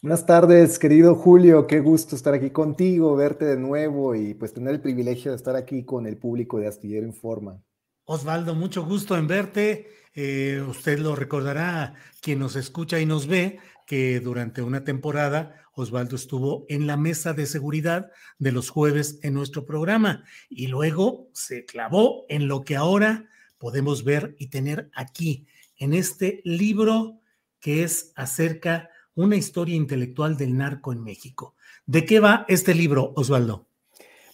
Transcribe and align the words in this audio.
Buenas 0.00 0.26
tardes, 0.26 0.78
querido 0.78 1.16
Julio. 1.16 1.66
Qué 1.66 1.80
gusto 1.80 2.14
estar 2.14 2.32
aquí 2.32 2.50
contigo, 2.50 3.16
verte 3.16 3.44
de 3.44 3.56
nuevo 3.56 4.14
y 4.14 4.32
pues 4.32 4.52
tener 4.52 4.74
el 4.74 4.80
privilegio 4.80 5.32
de 5.32 5.36
estar 5.36 5.56
aquí 5.56 5.84
con 5.84 6.06
el 6.06 6.16
público 6.16 6.60
de 6.60 6.68
Astillero 6.68 7.04
Informa. 7.04 7.60
Osvaldo, 8.04 8.54
mucho 8.54 8.84
gusto 8.84 9.18
en 9.18 9.26
verte. 9.26 9.88
Eh, 10.14 10.64
usted 10.68 11.00
lo 11.00 11.16
recordará, 11.16 11.94
quien 12.20 12.38
nos 12.38 12.54
escucha 12.54 13.00
y 13.00 13.06
nos 13.06 13.26
ve, 13.26 13.58
que 13.88 14.20
durante 14.20 14.62
una 14.62 14.84
temporada 14.84 15.56
Osvaldo 15.72 16.14
estuvo 16.14 16.64
en 16.68 16.86
la 16.86 16.96
mesa 16.96 17.32
de 17.32 17.46
seguridad 17.46 18.12
de 18.38 18.52
los 18.52 18.70
jueves 18.70 19.18
en 19.24 19.34
nuestro 19.34 19.66
programa 19.66 20.22
y 20.48 20.68
luego 20.68 21.28
se 21.32 21.64
clavó 21.64 22.24
en 22.28 22.46
lo 22.46 22.62
que 22.62 22.76
ahora 22.76 23.28
podemos 23.58 24.04
ver 24.04 24.36
y 24.38 24.46
tener 24.46 24.92
aquí, 24.94 25.48
en 25.76 25.92
este 25.92 26.40
libro 26.44 27.20
que 27.58 27.82
es 27.82 28.12
acerca 28.14 28.90
una 29.18 29.34
historia 29.34 29.74
intelectual 29.74 30.36
del 30.36 30.56
narco 30.56 30.92
en 30.92 31.02
México. 31.02 31.56
¿De 31.86 32.04
qué 32.04 32.20
va 32.20 32.44
este 32.46 32.72
libro, 32.72 33.12
Osvaldo? 33.16 33.66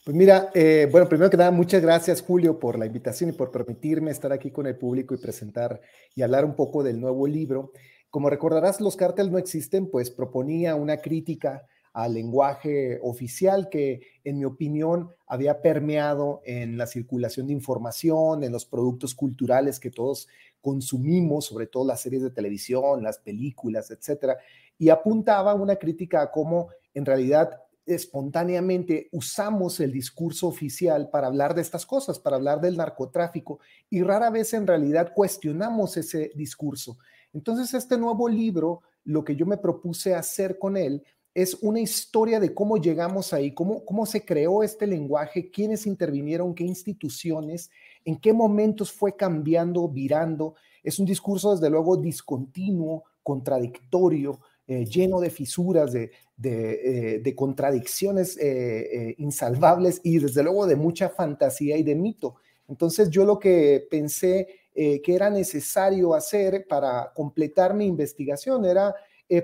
Pues 0.04 0.14
mira, 0.14 0.50
eh, 0.52 0.86
bueno, 0.92 1.08
primero 1.08 1.30
que 1.30 1.38
nada, 1.38 1.50
muchas 1.50 1.80
gracias 1.80 2.20
Julio 2.20 2.58
por 2.58 2.78
la 2.78 2.84
invitación 2.84 3.30
y 3.30 3.32
por 3.32 3.50
permitirme 3.50 4.10
estar 4.10 4.30
aquí 4.30 4.50
con 4.50 4.66
el 4.66 4.76
público 4.76 5.14
y 5.14 5.18
presentar 5.18 5.80
y 6.14 6.20
hablar 6.20 6.44
un 6.44 6.54
poco 6.54 6.82
del 6.82 7.00
nuevo 7.00 7.26
libro. 7.26 7.72
Como 8.10 8.28
recordarás, 8.28 8.82
los 8.82 8.94
cárteles 8.94 9.32
no 9.32 9.38
existen, 9.38 9.90
pues 9.90 10.10
proponía 10.10 10.74
una 10.74 10.98
crítica 10.98 11.62
al 11.94 12.12
lenguaje 12.12 12.98
oficial 13.02 13.68
que, 13.70 14.02
en 14.24 14.38
mi 14.38 14.44
opinión, 14.44 15.10
había 15.26 15.62
permeado 15.62 16.42
en 16.44 16.76
la 16.76 16.86
circulación 16.86 17.46
de 17.46 17.54
información, 17.54 18.44
en 18.44 18.52
los 18.52 18.66
productos 18.66 19.14
culturales 19.14 19.80
que 19.80 19.90
todos 19.90 20.28
consumimos, 20.60 21.46
sobre 21.46 21.68
todo 21.68 21.86
las 21.86 22.00
series 22.00 22.22
de 22.22 22.30
televisión, 22.30 23.02
las 23.02 23.18
películas, 23.18 23.90
etcétera, 23.90 24.38
y 24.78 24.88
apuntaba 24.88 25.54
una 25.54 25.76
crítica 25.76 26.22
a 26.22 26.30
cómo 26.30 26.68
en 26.94 27.04
realidad 27.04 27.60
espontáneamente 27.86 29.08
usamos 29.12 29.78
el 29.80 29.92
discurso 29.92 30.48
oficial 30.48 31.10
para 31.10 31.26
hablar 31.26 31.54
de 31.54 31.60
estas 31.62 31.84
cosas, 31.84 32.18
para 32.18 32.36
hablar 32.36 32.60
del 32.60 32.76
narcotráfico, 32.76 33.60
y 33.90 34.02
rara 34.02 34.30
vez 34.30 34.54
en 34.54 34.66
realidad 34.66 35.12
cuestionamos 35.14 35.96
ese 35.96 36.32
discurso. 36.34 36.98
Entonces, 37.32 37.74
este 37.74 37.98
nuevo 37.98 38.28
libro, 38.28 38.82
lo 39.04 39.24
que 39.24 39.36
yo 39.36 39.44
me 39.44 39.58
propuse 39.58 40.14
hacer 40.14 40.58
con 40.58 40.76
él 40.76 41.04
es 41.34 41.58
una 41.62 41.80
historia 41.80 42.38
de 42.38 42.54
cómo 42.54 42.76
llegamos 42.76 43.32
ahí, 43.32 43.52
cómo, 43.52 43.84
cómo 43.84 44.06
se 44.06 44.24
creó 44.24 44.62
este 44.62 44.86
lenguaje, 44.86 45.50
quiénes 45.50 45.84
intervinieron, 45.84 46.54
qué 46.54 46.62
instituciones, 46.62 47.70
en 48.04 48.16
qué 48.16 48.32
momentos 48.32 48.92
fue 48.92 49.16
cambiando, 49.16 49.88
virando. 49.88 50.54
Es 50.84 51.00
un 51.00 51.06
discurso, 51.06 51.52
desde 51.52 51.70
luego, 51.70 51.96
discontinuo, 51.96 53.02
contradictorio, 53.24 54.38
eh, 54.66 54.86
lleno 54.86 55.20
de 55.20 55.28
fisuras, 55.28 55.92
de, 55.92 56.10
de, 56.38 57.20
eh, 57.22 57.34
contradicciones 57.34 58.38
eh, 58.40 59.14
insalvables 59.18 60.00
y 60.02 60.18
desde 60.18 60.42
luego 60.42 60.66
de 60.66 60.74
mucha 60.74 61.10
fantasía 61.10 61.76
y 61.76 61.82
de 61.82 61.94
mito. 61.94 62.36
Entonces 62.66 63.10
yo 63.10 63.26
lo 63.26 63.38
que 63.38 63.86
pensé 63.90 64.48
que 64.74 65.14
era 65.14 65.30
necesario 65.30 66.14
hacer 66.14 66.66
para 66.66 67.12
completar 67.14 67.74
mi 67.74 67.86
investigación 67.86 68.64
era 68.64 68.92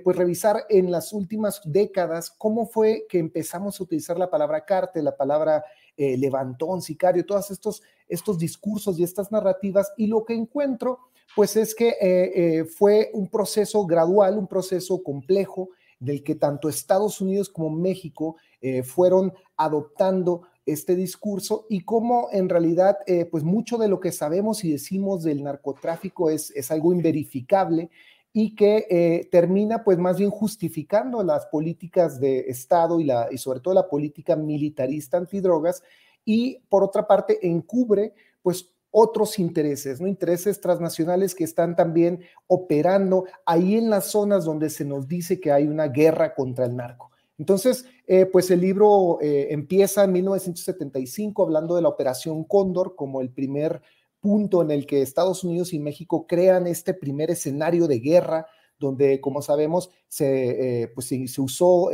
pues 0.02 0.16
revisar 0.16 0.64
en 0.68 0.90
las 0.90 1.12
últimas 1.12 1.60
décadas 1.64 2.32
cómo 2.36 2.66
fue 2.66 3.06
que 3.08 3.20
empezamos 3.20 3.78
a 3.78 3.84
utilizar 3.84 4.18
la 4.18 4.28
palabra 4.28 4.64
cártel, 4.64 5.04
la 5.04 5.16
palabra 5.16 5.62
levantón, 5.96 6.82
sicario, 6.82 7.24
todos 7.24 7.52
estos, 7.52 7.80
estos 8.08 8.38
discursos 8.38 8.98
y 8.98 9.04
estas 9.04 9.30
narrativas 9.30 9.92
y 9.96 10.08
lo 10.08 10.24
que 10.24 10.34
encuentro 10.34 10.98
pues 11.34 11.56
es 11.56 11.74
que 11.74 11.88
eh, 11.88 11.98
eh, 12.00 12.64
fue 12.64 13.10
un 13.12 13.28
proceso 13.28 13.86
gradual, 13.86 14.38
un 14.38 14.46
proceso 14.46 15.02
complejo 15.02 15.70
del 15.98 16.22
que 16.22 16.34
tanto 16.34 16.68
Estados 16.68 17.20
Unidos 17.20 17.48
como 17.48 17.70
México 17.70 18.36
eh, 18.60 18.82
fueron 18.82 19.32
adoptando 19.56 20.42
este 20.66 20.96
discurso 20.96 21.66
y 21.68 21.84
cómo 21.84 22.28
en 22.32 22.48
realidad 22.48 22.98
pues 23.30 23.42
mucho 23.42 23.76
de 23.76 23.88
lo 23.88 23.98
que 23.98 24.12
sabemos 24.12 24.62
y 24.62 24.70
decimos 24.70 25.24
del 25.24 25.42
narcotráfico 25.42 26.30
es, 26.30 26.50
es 26.52 26.70
algo 26.70 26.92
inverificable 26.92 27.90
y 28.32 28.54
que 28.54 29.26
termina 29.32 29.82
pues 29.82 29.98
más 29.98 30.18
bien 30.18 30.30
justificando 30.30 31.24
las 31.24 31.46
políticas 31.46 32.20
de 32.20 32.40
Estado 32.40 33.00
y, 33.00 33.04
la, 33.04 33.28
y 33.32 33.38
sobre 33.38 33.60
todo 33.60 33.74
la 33.74 33.88
política 33.88 34.36
militarista 34.36 35.16
antidrogas 35.16 35.82
y 36.24 36.60
por 36.68 36.84
otra 36.84 37.06
parte 37.06 37.44
encubre 37.48 38.14
pues 38.42 38.70
otros 38.90 39.38
intereses, 39.38 40.00
¿no? 40.00 40.08
Intereses 40.08 40.60
transnacionales 40.60 41.34
que 41.34 41.44
están 41.44 41.76
también 41.76 42.20
operando 42.46 43.24
ahí 43.46 43.76
en 43.76 43.90
las 43.90 44.06
zonas 44.06 44.44
donde 44.44 44.70
se 44.70 44.84
nos 44.84 45.06
dice 45.06 45.40
que 45.40 45.52
hay 45.52 45.66
una 45.66 45.88
guerra 45.88 46.34
contra 46.34 46.66
el 46.66 46.76
narco. 46.76 47.10
Entonces, 47.38 47.86
eh, 48.06 48.26
pues 48.26 48.50
el 48.50 48.60
libro 48.60 49.18
eh, 49.22 49.48
empieza 49.50 50.04
en 50.04 50.12
1975 50.12 51.42
hablando 51.42 51.74
de 51.74 51.82
la 51.82 51.88
Operación 51.88 52.44
Cóndor 52.44 52.96
como 52.96 53.20
el 53.20 53.30
primer 53.30 53.80
punto 54.20 54.60
en 54.60 54.70
el 54.70 54.84
que 54.84 55.00
Estados 55.00 55.42
Unidos 55.44 55.72
y 55.72 55.78
México 55.78 56.26
crean 56.26 56.66
este 56.66 56.92
primer 56.92 57.30
escenario 57.30 57.86
de 57.86 58.00
guerra 58.00 58.46
donde, 58.78 59.20
como 59.20 59.40
sabemos, 59.40 59.90
se, 60.08 60.82
eh, 60.82 60.88
pues, 60.88 61.06
se 61.06 61.40
usó 61.40 61.90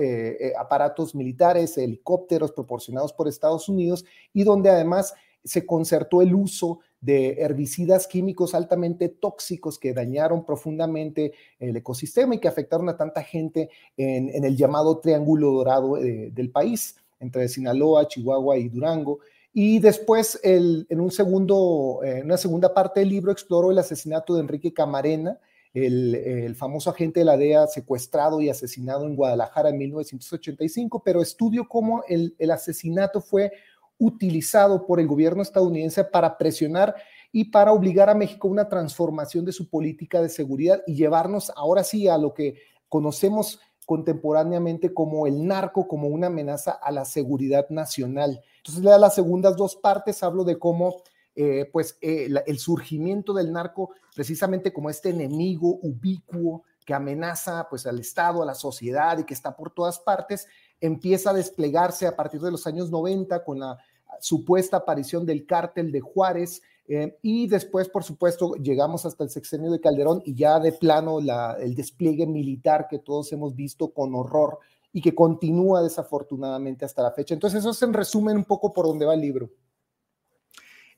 aparatos 0.57 1.15
militares, 1.15 1.77
helicópteros 1.79 2.53
proporcionados 2.53 3.13
por 3.13 3.29
Estados 3.29 3.69
Unidos 3.69 4.05
y 4.33 4.45
donde 4.45 4.71
además 4.71 5.15
se 5.47 5.65
concertó 5.65 6.23
el 6.23 6.35
uso 6.35 6.81
de 7.07 7.41
herbicidas 7.41 8.09
químicos 8.09 8.53
altamente 8.53 9.09
tóxicos 9.09 9.79
que 9.79 9.95
dañaron 9.95 10.45
profundamente 10.45 11.33
el 11.61 11.77
ecosistema 11.77 12.35
y 12.35 12.41
que 12.41 12.49
afectaron 12.49 12.89
a 12.89 12.97
tanta 12.97 13.23
gente 13.23 13.71
en, 13.97 14.45
el 14.45 14.57
llamado 14.57 14.99
Triángulo 14.99 15.53
Dorado 15.53 15.99
eh, 15.99 16.31
del 16.33 16.51
país, 16.51 16.97
entre 17.21 17.49
Sinaloa, 17.49 18.09
Chihuahua 18.09 18.59
y 18.59 18.69
Durango. 18.69 19.21
Y 19.53 19.79
después, 19.79 20.39
en 20.43 21.01
un 21.01 21.11
segundo, 21.11 22.01
una 22.23 22.37
segunda 22.37 22.75
parte 22.75 23.01
del 23.01 23.09
libro, 23.09 23.33
exploró 23.33 23.71
el 23.71 23.79
asesinato 23.79 24.35
de 24.35 24.41
Enrique 24.41 24.75
Camarena, 24.75 25.39
el, 25.85 26.55
famoso 26.57 26.91
agente 26.91 27.21
de 27.21 27.27
la 27.27 27.37
DEA 27.37 27.67
secuestrado 27.67 28.41
y 28.41 28.49
asesinado 28.49 29.07
en 29.07 29.15
Guadalajara 29.15 29.71
en 29.71 29.79
1985, 29.79 31.03
pero 31.05 31.23
estudio 31.23 31.69
cómo 31.69 32.03
el, 32.09 32.35
el 32.39 32.51
asesinato 32.51 33.21
fue 33.21 33.53
utilizado 33.99 34.87
por 34.87 35.01
el 35.01 35.07
gobierno 35.07 35.43
estadounidense 35.43 36.05
para 36.05 36.37
presionar 36.37 36.95
y 37.33 37.47
para 37.47 37.73
obligar 37.73 38.09
a 38.09 38.15
México 38.15 38.49
a 38.49 38.51
una 38.51 38.69
transformación 38.69 39.45
de 39.45 39.53
su 39.53 39.69
política 39.69 40.21
de 40.21 40.29
seguridad 40.29 40.83
y 40.87 40.95
llevarnos 40.95 41.53
ahora 41.55 41.85
sí 41.85 42.09
a 42.09 42.19
lo 42.19 42.35
que 42.35 42.57
conocemos 42.89 43.61
contemporáneamente 43.85 44.93
como 44.93 45.27
el 45.27 45.47
narco, 45.47 45.87
como 45.87 46.09
una 46.09 46.27
amenaza 46.27 46.73
a 46.73 46.91
la 46.91 47.05
seguridad 47.05 47.69
nacional. 47.71 48.43
Entonces, 48.59 48.83
le 48.83 48.91
da 48.91 48.99
las 48.99 49.15
segundas 49.15 49.57
dos 49.57 49.77
partes, 49.77 50.23
hablo 50.23 50.45
de 50.45 50.59
cómo 50.59 51.03
eh, 51.37 51.69
pues, 51.73 51.97
eh, 52.01 52.29
el 52.47 52.59
surgimiento 52.59 53.33
del 53.33 53.53
narco, 53.53 53.91
precisamente 54.15 54.73
como 54.73 54.91
este 54.91 55.11
enemigo 55.11 55.79
ubicuo 55.83 56.65
que 56.85 56.95
amenaza 56.95 57.67
pues 57.69 57.87
al 57.87 57.99
Estado, 57.99 58.43
a 58.43 58.47
la 58.47 58.55
sociedad 58.55 59.19
y 59.19 59.25
que 59.25 59.35
está 59.35 59.55
por 59.55 59.71
todas 59.71 59.99
partes, 59.99 60.49
empieza 60.81 61.31
a 61.31 61.35
desplegarse 61.35 62.07
a 62.07 62.17
partir 62.17 62.41
de 62.41 62.51
los 62.51 62.67
años 62.67 62.91
90 62.91 63.45
con 63.45 63.61
la 63.61 63.79
supuesta 64.21 64.79
aparición 64.79 65.27
del 65.27 65.47
cártel 65.47 65.93
de 65.93 66.01
Juárez, 66.01 66.63
eh, 66.89 67.19
y 67.23 67.49
después, 67.49 67.89
por 67.89 68.05
supuesto, 68.05 68.55
llegamos 68.55 69.05
hasta 69.07 69.25
el 69.25 69.31
sexenio 69.31 69.73
de 69.73 69.81
Calderón 69.81 70.23
y 70.25 70.35
ya 70.35 70.61
de 70.61 70.73
plano 70.73 71.19
el 71.19 71.75
despliegue 71.75 72.27
militar 72.27 72.87
que 72.89 73.01
todos 73.01 73.33
hemos 73.33 73.57
visto 73.57 73.93
con 73.93 74.15
horror 74.15 74.59
y 74.93 75.01
que 75.01 75.15
continúa 75.15 75.83
desafortunadamente 75.83 76.85
hasta 76.85 77.03
la 77.03 77.11
fecha. 77.11 77.35
Entonces, 77.35 77.61
eso 77.61 77.71
es 77.71 77.83
en 77.83 77.93
resumen 77.93 78.37
un 78.37 78.45
poco 78.45 78.73
por 78.73 78.87
dónde 78.87 79.05
va 79.05 79.15
el 79.15 79.21
libro. 79.21 79.51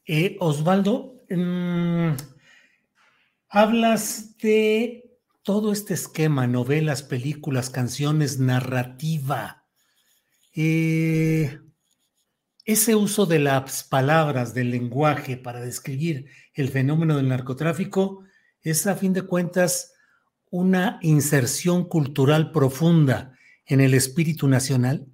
Eh, 0.06 0.36
Osvaldo, 0.40 1.14
mm, 1.30 2.10
hablas 3.48 4.36
de 4.38 5.18
todo 5.42 5.72
este 5.72 5.94
esquema, 5.94 6.46
novelas, 6.46 7.02
películas, 7.02 7.70
canciones, 7.70 8.38
narrativa. 8.38 9.57
Eh, 10.60 11.56
ese 12.64 12.96
uso 12.96 13.26
de 13.26 13.38
las 13.38 13.84
palabras, 13.84 14.54
del 14.54 14.72
lenguaje 14.72 15.36
para 15.36 15.60
describir 15.60 16.26
el 16.52 16.68
fenómeno 16.68 17.16
del 17.16 17.28
narcotráfico 17.28 18.24
es 18.62 18.84
a 18.88 18.96
fin 18.96 19.12
de 19.12 19.22
cuentas 19.22 19.92
una 20.50 20.98
inserción 21.00 21.84
cultural 21.84 22.50
profunda 22.50 23.38
en 23.66 23.80
el 23.80 23.94
espíritu 23.94 24.48
nacional? 24.48 25.06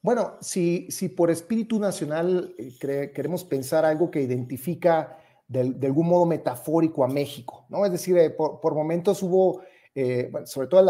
Bueno, 0.00 0.38
si, 0.40 0.90
si 0.90 1.10
por 1.10 1.30
espíritu 1.30 1.78
nacional 1.78 2.54
eh, 2.56 3.12
queremos 3.14 3.44
pensar 3.44 3.84
algo 3.84 4.10
que 4.10 4.22
identifica 4.22 5.18
de, 5.46 5.76
algún 5.86 6.08
modo 6.08 6.24
metafórico 6.24 7.04
a 7.04 7.08
México, 7.08 7.66
¿no? 7.68 7.84
Es 7.84 7.92
decir, 7.92 8.16
eh, 8.16 8.30
por, 8.30 8.74
momentos 8.74 9.22
hubo 9.22 9.60
eh, 9.94 10.30
sobre 10.44 10.68
todo 10.68 10.80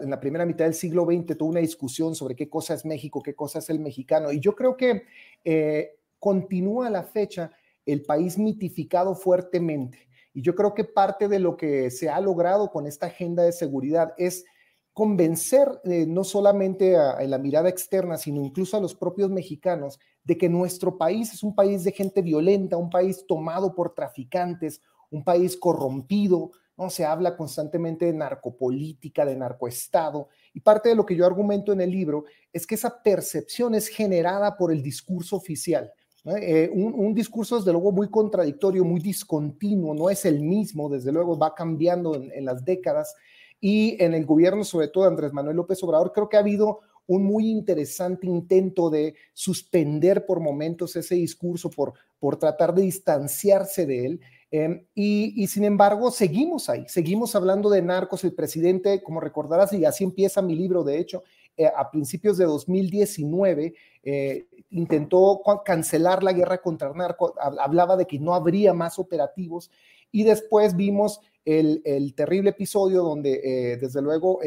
en 0.00 0.10
la 0.10 0.20
primera 0.20 0.46
mitad 0.46 0.64
del 0.64 0.74
siglo 0.74 1.04
XX, 1.04 1.36
tuvo 1.36 1.50
una 1.50 1.60
discusión 1.60 2.14
sobre 2.14 2.36
qué 2.36 2.48
cosa 2.48 2.74
es 2.74 2.84
México, 2.84 3.22
qué 3.22 3.34
cosa 3.34 3.58
es 3.58 3.68
el 3.70 3.80
mexicano. 3.80 4.30
Y 4.30 4.40
yo 4.40 4.54
creo 4.54 4.76
que 4.76 5.04
eh, 5.44 5.96
continúa 6.18 6.88
la 6.88 7.02
fecha 7.02 7.50
el 7.84 8.02
país 8.02 8.38
mitificado 8.38 9.14
fuertemente. 9.14 9.98
Y 10.32 10.42
yo 10.42 10.54
creo 10.54 10.74
que 10.74 10.84
parte 10.84 11.28
de 11.28 11.40
lo 11.40 11.56
que 11.56 11.90
se 11.90 12.08
ha 12.08 12.20
logrado 12.20 12.70
con 12.70 12.86
esta 12.86 13.06
agenda 13.06 13.42
de 13.42 13.52
seguridad 13.52 14.14
es 14.16 14.44
convencer 14.92 15.80
eh, 15.84 16.06
no 16.06 16.22
solamente 16.22 16.96
a, 16.96 17.12
a, 17.12 17.22
la 17.24 17.38
mirada 17.38 17.68
externa, 17.68 18.16
sino 18.16 18.42
incluso 18.42 18.76
a 18.76 18.80
los 18.80 18.94
propios 18.94 19.30
mexicanos 19.30 19.98
de 20.22 20.38
que 20.38 20.48
nuestro 20.48 20.96
país 20.98 21.32
es 21.32 21.42
un 21.42 21.54
país 21.54 21.82
de 21.82 21.92
gente 21.92 22.22
violenta, 22.22 22.76
un 22.76 22.90
país 22.90 23.24
tomado 23.26 23.74
por 23.74 23.94
traficantes, 23.94 24.80
un 25.10 25.24
país 25.24 25.56
corrompido, 25.56 26.52
¿no? 26.82 26.90
Se 26.90 27.04
habla 27.04 27.36
constantemente 27.36 28.06
de 28.06 28.12
narcopolítica, 28.12 29.24
de 29.24 29.36
narcoestado, 29.36 30.28
y 30.52 30.60
parte 30.60 30.88
de 30.88 30.94
lo 30.94 31.06
que 31.06 31.16
yo 31.16 31.24
argumento 31.24 31.72
en 31.72 31.80
el 31.80 31.90
libro 31.90 32.24
es 32.52 32.66
que 32.66 32.74
esa 32.74 33.02
percepción 33.02 33.74
es 33.74 33.88
generada 33.88 34.56
por 34.56 34.72
el 34.72 34.82
discurso 34.82 35.36
oficial. 35.36 35.92
Eh, 36.24 36.70
un, 36.72 37.14
discurso, 37.14 37.56
desde 37.56 37.72
luego, 37.72 37.90
muy 37.90 38.08
contradictorio, 38.08 38.84
muy 38.84 39.00
discontinuo, 39.00 39.92
no 39.94 40.08
es 40.08 40.24
el 40.24 40.40
mismo, 40.40 40.88
desde 40.88 41.10
luego 41.10 41.36
va 41.36 41.54
cambiando 41.54 42.14
en, 42.14 42.44
las 42.44 42.64
décadas, 42.64 43.14
y 43.60 44.02
en 44.02 44.14
el 44.14 44.24
gobierno, 44.24 44.64
sobre 44.64 44.88
todo 44.88 45.04
Andrés 45.04 45.32
Manuel 45.32 45.56
López 45.56 45.82
Obrador, 45.82 46.12
creo 46.12 46.28
que 46.28 46.36
ha 46.36 46.40
habido 46.40 46.80
un 47.06 47.24
muy 47.24 47.48
interesante 47.48 48.26
intento 48.26 48.88
de 48.90 49.14
suspender 49.32 50.24
por 50.24 50.40
momentos 50.40 50.94
ese 50.94 51.16
discurso, 51.16 51.70
por 51.70 52.36
tratar 52.36 52.74
de 52.74 52.82
distanciarse 52.82 53.86
de 53.86 54.06
él. 54.06 54.20
Em, 54.54 54.84
y, 54.94 55.46
sin 55.46 55.64
embargo, 55.64 56.10
seguimos 56.10 56.68
ahí, 56.68 56.84
seguimos 56.86 57.34
hablando 57.34 57.70
de 57.70 57.80
narcos. 57.80 58.22
El 58.22 58.34
presidente, 58.34 59.02
como 59.02 59.18
recordarás, 59.18 59.72
y 59.72 59.86
así 59.86 60.04
empieza 60.04 60.42
mi 60.42 60.54
libro, 60.54 60.84
de 60.84 60.98
hecho, 60.98 61.22
eh, 61.56 61.70
a 61.74 61.90
principios 61.90 62.36
de 62.36 62.44
2019, 62.44 63.74
eh, 64.02 64.46
intentó 64.68 65.40
cancelar 65.64 66.22
la 66.22 66.34
guerra 66.34 66.58
contra 66.58 66.88
el 66.90 66.96
narco, 66.96 67.34
hablaba 67.38 67.96
de 67.96 68.06
que 68.06 68.18
no 68.18 68.34
habría 68.34 68.74
más 68.74 68.98
operativos 68.98 69.70
y 70.10 70.22
después 70.24 70.76
vimos 70.76 71.20
el, 71.46 72.14
terrible 72.14 72.50
episodio 72.50 73.02
donde, 73.02 73.40
eh, 73.72 73.76
desde 73.78 74.02
luego, 74.02 74.40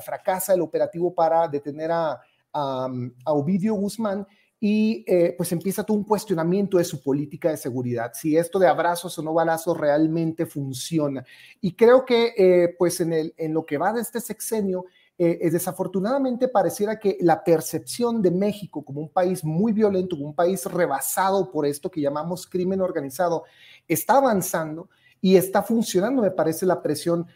fracasa 0.00 0.54
el 0.54 0.60
operativo 0.60 1.12
para 1.12 1.48
detener 1.48 1.90
a, 1.90 2.20
a 2.52 3.32
Ovidio 3.32 3.74
Guzmán 3.74 4.24
y 4.60 5.04
eh, 5.06 5.34
pues 5.36 5.52
empieza 5.52 5.84
todo 5.84 5.96
un 5.96 6.04
cuestionamiento 6.04 6.78
de 6.78 6.84
su 6.84 7.00
política 7.00 7.50
de 7.50 7.56
seguridad, 7.56 8.12
si 8.14 8.36
esto 8.36 8.58
de 8.58 8.66
abrazos 8.66 9.16
o 9.18 9.22
no 9.22 9.32
balazos 9.32 9.76
realmente 9.76 10.46
funciona. 10.46 11.24
Y 11.60 11.74
creo 11.74 12.04
que 12.04 12.34
eh, 12.36 12.74
pues 12.76 13.00
en, 13.00 13.12
el, 13.12 13.34
en 13.36 13.54
lo 13.54 13.64
que 13.64 13.78
va 13.78 13.92
de 13.92 14.00
este 14.00 14.20
sexenio, 14.20 14.86
eh, 15.16 15.50
desafortunadamente 15.50 16.48
pareciera 16.48 16.98
que 16.98 17.16
la 17.20 17.42
percepción 17.42 18.22
de 18.22 18.30
México 18.30 18.84
como 18.84 19.00
un 19.00 19.08
país 19.08 19.44
muy 19.44 19.72
violento, 19.72 20.16
como 20.16 20.28
un 20.28 20.34
país 20.34 20.64
rebasado 20.64 21.50
por 21.50 21.66
esto 21.66 21.90
que 21.90 22.00
llamamos 22.00 22.46
crimen 22.46 22.80
organizado, 22.80 23.44
está 23.86 24.18
avanzando 24.18 24.88
y 25.20 25.36
está 25.36 25.62
funcionando, 25.62 26.22
me 26.22 26.30
parece, 26.30 26.66
la 26.66 26.82
presión 26.82 27.26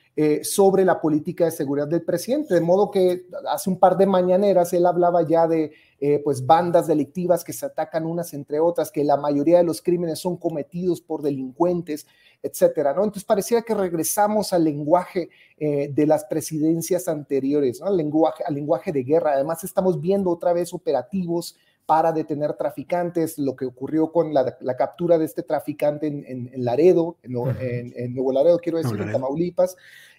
sobre 0.42 0.84
la 0.84 1.00
política 1.00 1.46
de 1.46 1.50
seguridad 1.50 1.88
del 1.88 2.02
presidente. 2.02 2.52
De 2.52 2.60
modo 2.60 2.90
que 2.90 3.24
hace 3.48 3.70
un 3.70 3.78
par 3.78 3.96
de 3.96 4.04
mañaneras 4.04 4.72
él 4.74 4.84
hablaba 4.84 5.22
ya 5.22 5.48
de 5.48 5.72
eh, 6.04 6.20
pues 6.24 6.44
bandas 6.44 6.88
delictivas 6.88 7.44
que 7.44 7.52
se 7.52 7.64
atacan 7.64 8.06
unas 8.06 8.34
entre 8.34 8.58
otras, 8.58 8.90
que 8.90 9.04
la 9.04 9.16
mayoría 9.16 9.58
de 9.58 9.62
los 9.62 9.80
crímenes 9.80 10.18
son 10.18 10.36
cometidos 10.36 11.00
por 11.00 11.22
delincuentes, 11.22 12.08
etcétera, 12.42 12.92
¿no? 12.92 13.04
Entonces 13.04 13.22
parecía 13.22 13.62
que 13.62 13.72
regresamos 13.72 14.52
al 14.52 14.64
lenguaje 14.64 15.30
eh, 15.56 15.92
de 15.94 16.06
las 16.08 16.24
presidencias 16.24 17.06
anteriores, 17.06 17.80
al 17.80 17.96
lenguaje 17.96 18.90
de 18.90 19.04
guerra. 19.04 19.34
Además 19.34 19.62
estamos 19.62 20.00
viendo 20.00 20.30
otra 20.30 20.52
vez 20.52 20.74
operativos 20.74 21.56
para 21.86 22.12
detener 22.12 22.54
traficantes, 22.54 23.38
lo 23.38 23.56
que 23.56 23.66
ocurrió 23.66 24.12
con 24.12 24.32
la, 24.32 24.76
captura 24.76 25.18
de 25.18 25.24
este 25.24 25.42
traficante 25.42 26.06
en, 26.06 26.50
Laredo, 26.56 27.16
en, 27.22 27.32
Nuevo 28.14 28.32
Laredo, 28.32 28.58
quiero 28.58 28.78
decir, 28.78 29.00
en 29.00 29.12
Tamaulipas. 29.12 29.76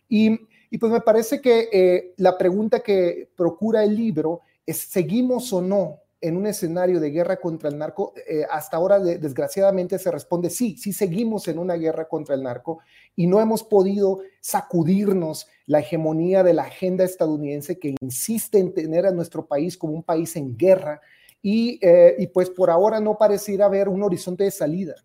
Y, 0.10 0.40
y, 0.70 0.78
pues 0.78 0.92
me 0.92 1.02
parece 1.02 1.42
que 1.42 1.70
eh, 1.72 2.14
la 2.18 2.38
pregunta 2.38 2.82
que 2.82 3.30
procura 3.36 3.84
el 3.84 3.96
libro 3.96 4.42
¿seguimos 4.72 5.52
o 5.52 5.62
no 5.62 6.00
en 6.22 6.38
un 6.38 6.48
escenario 6.48 7.02
de 7.02 7.10
guerra 7.10 7.38
contra 7.38 7.70
el 7.70 7.78
narco? 7.78 8.14
Eh, 8.28 8.46
hasta 8.50 8.78
ahora, 8.78 9.00
desgraciadamente, 9.00 10.00
se 10.00 10.10
responde 10.10 10.50
sí, 10.50 10.78
sí 10.78 10.94
seguimos 10.94 11.48
en 11.50 11.60
una 11.60 11.74
guerra 11.76 12.08
contra 12.08 12.36
el 12.36 12.44
narco 12.44 12.80
y 13.16 13.28
no 13.28 13.42
hemos 13.42 13.64
podido 13.64 14.22
sacudirnos 14.40 15.48
la 15.66 15.80
hegemonía 15.80 16.44
de 16.44 16.54
la 16.54 16.64
agenda 16.64 17.04
estadounidense 17.04 17.78
que 17.78 17.96
insiste 18.02 18.60
en 18.60 18.74
tener 18.74 19.06
a 19.06 19.12
nuestro 19.12 19.46
país 19.46 19.78
como 19.78 19.94
un 19.94 20.04
país 20.04 20.36
en 20.38 20.56
guerra 20.56 21.02
y, 21.44 21.78
eh, 21.86 22.16
y 22.18 22.28
pues 22.28 22.50
por 22.50 22.72
ahora 22.72 23.00
no 23.00 23.18
pareciera 23.20 23.66
haber 23.66 23.90
un 23.90 24.02
horizonte 24.02 24.46
de 24.46 24.52
salida. 24.52 24.96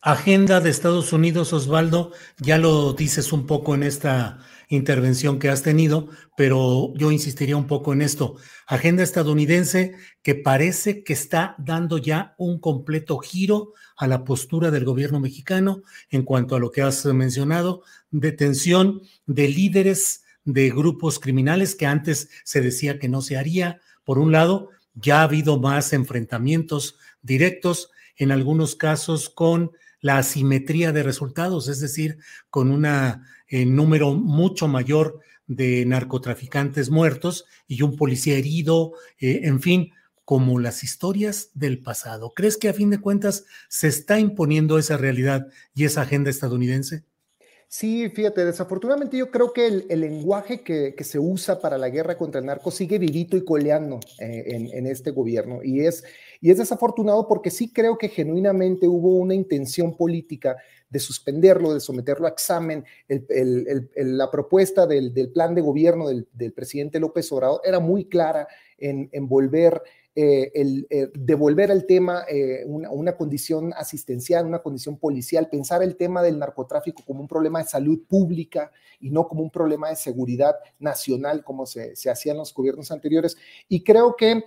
Agenda 0.00 0.60
de 0.60 0.70
Estados 0.70 1.12
Unidos, 1.12 1.52
Osvaldo, 1.52 2.12
ya 2.38 2.56
lo 2.56 2.92
dices 2.92 3.32
un 3.32 3.46
poco 3.46 3.74
en 3.74 3.82
esta 3.82 4.38
intervención 4.68 5.40
que 5.40 5.48
has 5.48 5.62
tenido, 5.62 6.08
pero 6.36 6.92
yo 6.94 7.10
insistiría 7.10 7.56
un 7.56 7.66
poco 7.66 7.92
en 7.92 8.02
esto. 8.02 8.36
Agenda 8.68 9.02
estadounidense 9.02 9.96
que 10.22 10.36
parece 10.36 11.02
que 11.02 11.14
está 11.14 11.56
dando 11.58 11.98
ya 11.98 12.36
un 12.38 12.60
completo 12.60 13.18
giro 13.18 13.72
a 13.96 14.06
la 14.06 14.22
postura 14.22 14.70
del 14.70 14.84
gobierno 14.84 15.18
mexicano 15.18 15.82
en 16.10 16.22
cuanto 16.22 16.54
a 16.54 16.60
lo 16.60 16.70
que 16.70 16.82
has 16.82 17.04
mencionado, 17.06 17.82
detención 18.12 19.02
de 19.26 19.48
líderes 19.48 20.22
de 20.44 20.70
grupos 20.70 21.18
criminales 21.18 21.74
que 21.74 21.86
antes 21.86 22.28
se 22.44 22.60
decía 22.60 23.00
que 23.00 23.08
no 23.08 23.20
se 23.20 23.36
haría. 23.36 23.80
Por 24.04 24.20
un 24.20 24.30
lado, 24.30 24.70
ya 25.00 25.20
ha 25.20 25.24
habido 25.24 25.58
más 25.58 25.92
enfrentamientos 25.92 26.98
directos, 27.22 27.90
en 28.16 28.32
algunos 28.32 28.74
casos 28.74 29.28
con 29.28 29.72
la 30.00 30.18
asimetría 30.18 30.92
de 30.92 31.02
resultados, 31.02 31.68
es 31.68 31.80
decir, 31.80 32.18
con 32.50 32.70
un 32.70 32.84
eh, 32.84 33.66
número 33.66 34.14
mucho 34.14 34.68
mayor 34.68 35.20
de 35.46 35.84
narcotraficantes 35.86 36.90
muertos 36.90 37.46
y 37.66 37.82
un 37.82 37.96
policía 37.96 38.36
herido, 38.36 38.92
eh, 39.18 39.40
en 39.44 39.60
fin, 39.60 39.92
como 40.24 40.58
las 40.58 40.84
historias 40.84 41.50
del 41.54 41.80
pasado. 41.80 42.32
¿Crees 42.34 42.56
que 42.56 42.68
a 42.68 42.74
fin 42.74 42.90
de 42.90 43.00
cuentas 43.00 43.44
se 43.68 43.88
está 43.88 44.20
imponiendo 44.20 44.78
esa 44.78 44.96
realidad 44.96 45.48
y 45.74 45.84
esa 45.84 46.02
agenda 46.02 46.28
estadounidense? 46.28 47.04
Sí, 47.70 48.08
fíjate, 48.08 48.46
desafortunadamente 48.46 49.18
yo 49.18 49.30
creo 49.30 49.52
que 49.52 49.66
el, 49.66 50.00
lenguaje 50.00 50.62
que, 50.62 50.94
se 51.04 51.18
usa 51.18 51.60
para 51.60 51.76
la 51.76 51.90
guerra 51.90 52.16
contra 52.16 52.40
el 52.40 52.46
narco 52.46 52.70
sigue 52.70 52.98
vivito 52.98 53.36
y 53.36 53.44
coleando 53.44 54.00
eh, 54.18 54.70
en, 54.72 54.86
este 54.86 55.10
gobierno. 55.10 55.60
Y 55.62 55.80
es, 55.80 56.02
y 56.40 56.50
es 56.50 56.56
desafortunado 56.56 57.28
porque 57.28 57.50
sí 57.50 57.70
creo 57.70 57.98
que 57.98 58.08
genuinamente 58.08 58.88
hubo 58.88 59.16
una 59.16 59.34
intención 59.34 59.94
política 59.94 60.56
de 60.88 60.98
suspenderlo, 60.98 61.74
de 61.74 61.80
someterlo 61.80 62.26
a 62.26 62.30
examen. 62.30 62.86
la 63.06 64.30
propuesta 64.30 64.86
del, 64.86 65.12
plan 65.34 65.54
de 65.54 65.60
gobierno 65.60 66.08
del, 66.08 66.52
presidente 66.54 66.98
López 66.98 67.30
Obrador 67.32 67.60
era 67.64 67.80
muy 67.80 68.06
clara 68.06 68.48
en, 68.78 69.10
en 69.12 69.28
volver 69.28 69.82
eh, 70.20 70.50
el, 70.52 70.84
eh, 70.90 71.06
devolver 71.14 71.70
al 71.70 71.86
tema 71.86 72.24
eh, 72.28 72.64
una, 72.66 73.16
condición 73.16 73.72
asistencial, 73.76 74.46
una 74.46 74.58
condición 74.58 74.96
policial, 74.98 75.48
pensar 75.48 75.80
el 75.80 75.94
tema 75.94 76.22
del 76.22 76.40
narcotráfico 76.40 77.04
como 77.06 77.20
un 77.20 77.28
problema 77.28 77.62
de 77.62 77.68
salud 77.68 78.00
pública 78.08 78.72
y 78.98 79.10
no 79.10 79.28
como 79.28 79.42
un 79.42 79.50
problema 79.50 79.90
de 79.90 79.94
seguridad 79.94 80.56
nacional 80.80 81.44
como 81.44 81.66
se, 81.66 81.94
se 81.94 82.10
hacía 82.10 82.32
en 82.32 82.38
los 82.38 82.52
gobiernos 82.52 82.90
anteriores. 82.90 83.36
Y 83.68 83.84
creo 83.84 84.16
que, 84.16 84.42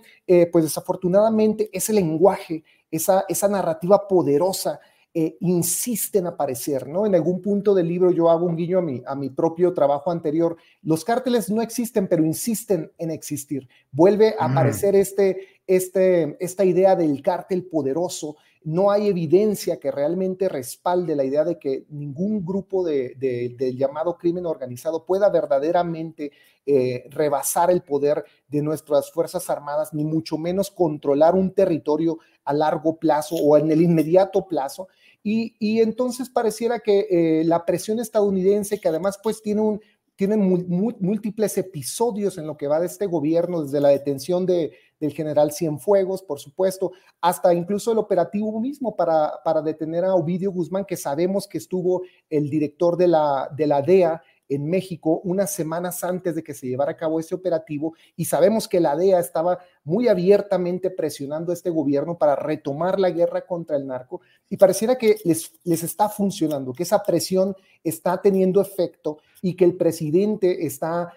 pues 0.52 0.62
desafortunadamente, 0.62 1.70
ese 1.72 1.94
lenguaje, 1.94 2.64
esa, 2.90 3.24
esa 3.26 3.48
narrativa 3.48 4.06
poderosa 4.06 4.78
eh, 5.14 5.36
insiste 5.40 6.20
en 6.20 6.26
aparecer, 6.26 6.88
¿no? 6.88 7.04
En 7.04 7.14
algún 7.14 7.42
punto 7.42 7.74
del 7.74 7.86
libro 7.86 8.10
yo 8.10 8.30
hago 8.30 8.46
un 8.46 8.56
guiño 8.56 8.78
a 8.78 8.82
mi, 8.82 9.02
a 9.06 9.14
mi 9.14 9.28
propio 9.28 9.74
trabajo 9.74 10.10
anterior. 10.10 10.56
Los 10.80 11.04
cárteles 11.04 11.50
no 11.50 11.60
existen, 11.60 12.08
pero 12.08 12.24
insisten 12.24 12.90
en 12.96 13.10
existir. 13.10 13.68
Vuelve 13.90 14.34
a 14.38 14.48
mm. 14.48 14.50
aparecer 14.52 14.94
este, 14.96 15.48
este, 15.66 16.36
esta 16.40 16.64
idea 16.64 16.96
del 16.96 17.20
cártel 17.20 17.66
poderoso. 17.66 18.36
No 18.64 18.90
hay 18.90 19.08
evidencia 19.08 19.78
que 19.78 19.90
realmente 19.90 20.48
respalde 20.48 21.14
la 21.14 21.24
idea 21.24 21.44
de 21.44 21.58
que 21.58 21.84
ningún 21.90 22.42
grupo 22.42 22.82
de, 22.82 23.14
del 23.18 23.76
llamado 23.76 24.16
crimen 24.16 24.46
organizado 24.46 25.04
pueda 25.04 25.28
verdaderamente 25.28 26.32
eh, 26.64 27.04
rebasar 27.10 27.70
el 27.70 27.82
poder 27.82 28.24
de 28.48 28.62
nuestras 28.62 29.10
Fuerzas 29.10 29.50
Armadas, 29.50 29.92
ni 29.92 30.04
mucho 30.04 30.38
menos 30.38 30.70
controlar 30.70 31.34
un 31.34 31.52
territorio 31.52 32.18
a 32.44 32.52
largo 32.52 32.98
plazo 32.98 33.34
o 33.34 33.58
en 33.58 33.70
el 33.72 33.82
inmediato 33.82 34.46
plazo. 34.46 34.88
Y, 35.24 35.80
entonces 35.80 36.28
pareciera 36.30 36.80
que 36.80 37.06
eh, 37.10 37.44
la 37.44 37.64
presión 37.64 38.00
estadounidense, 38.00 38.80
que 38.80 38.88
además 38.88 39.20
pues 39.22 39.40
tiene 39.40 39.60
un, 39.60 39.80
tiene 40.16 40.36
múltiples 40.36 41.56
episodios 41.58 42.38
en 42.38 42.46
lo 42.46 42.56
que 42.56 42.68
va 42.68 42.80
de 42.80 42.86
este 42.86 43.06
gobierno, 43.06 43.62
desde 43.62 43.80
la 43.80 43.88
detención 43.88 44.46
de, 44.46 44.72
del 45.00 45.12
general 45.12 45.52
Cienfuegos, 45.52 46.22
por 46.22 46.38
supuesto, 46.38 46.92
hasta 47.20 47.52
incluso 47.54 47.92
el 47.92 47.98
operativo 47.98 48.60
mismo 48.60 48.94
para, 48.94 49.32
para 49.44 49.62
detener 49.62 50.04
a 50.04 50.14
Ovidio 50.14 50.52
Guzmán, 50.52 50.84
que 50.84 50.96
sabemos 50.96 51.48
que 51.48 51.58
estuvo 51.58 52.02
el 52.30 52.50
director 52.50 52.96
de 52.96 53.08
la, 53.08 53.48
de 53.56 53.66
la 53.66 53.82
DEA 53.82 54.22
en 54.48 54.68
México 54.68 55.20
unas 55.24 55.52
semanas 55.52 56.04
antes 56.04 56.34
de 56.34 56.42
que 56.42 56.54
se 56.54 56.66
llevara 56.66 56.92
a 56.92 56.96
cabo 56.96 57.20
ese 57.20 57.34
operativo 57.34 57.94
y 58.16 58.24
sabemos 58.24 58.68
que 58.68 58.80
la 58.80 58.96
DEA 58.96 59.18
estaba 59.20 59.58
muy 59.84 60.08
abiertamente 60.08 60.90
presionando 60.90 61.52
a 61.52 61.54
este 61.54 61.70
gobierno 61.70 62.18
para 62.18 62.36
retomar 62.36 63.00
la 63.00 63.10
guerra 63.10 63.46
contra 63.46 63.76
el 63.76 63.86
narco 63.86 64.20
y 64.48 64.56
pareciera 64.56 64.96
que 64.96 65.16
les, 65.24 65.52
les 65.64 65.82
está 65.82 66.08
funcionando, 66.08 66.72
que 66.72 66.82
esa 66.82 67.02
presión 67.02 67.54
está 67.82 68.20
teniendo 68.20 68.60
efecto 68.60 69.18
y 69.40 69.54
que 69.54 69.64
el 69.64 69.76
presidente 69.76 70.66
está 70.66 71.12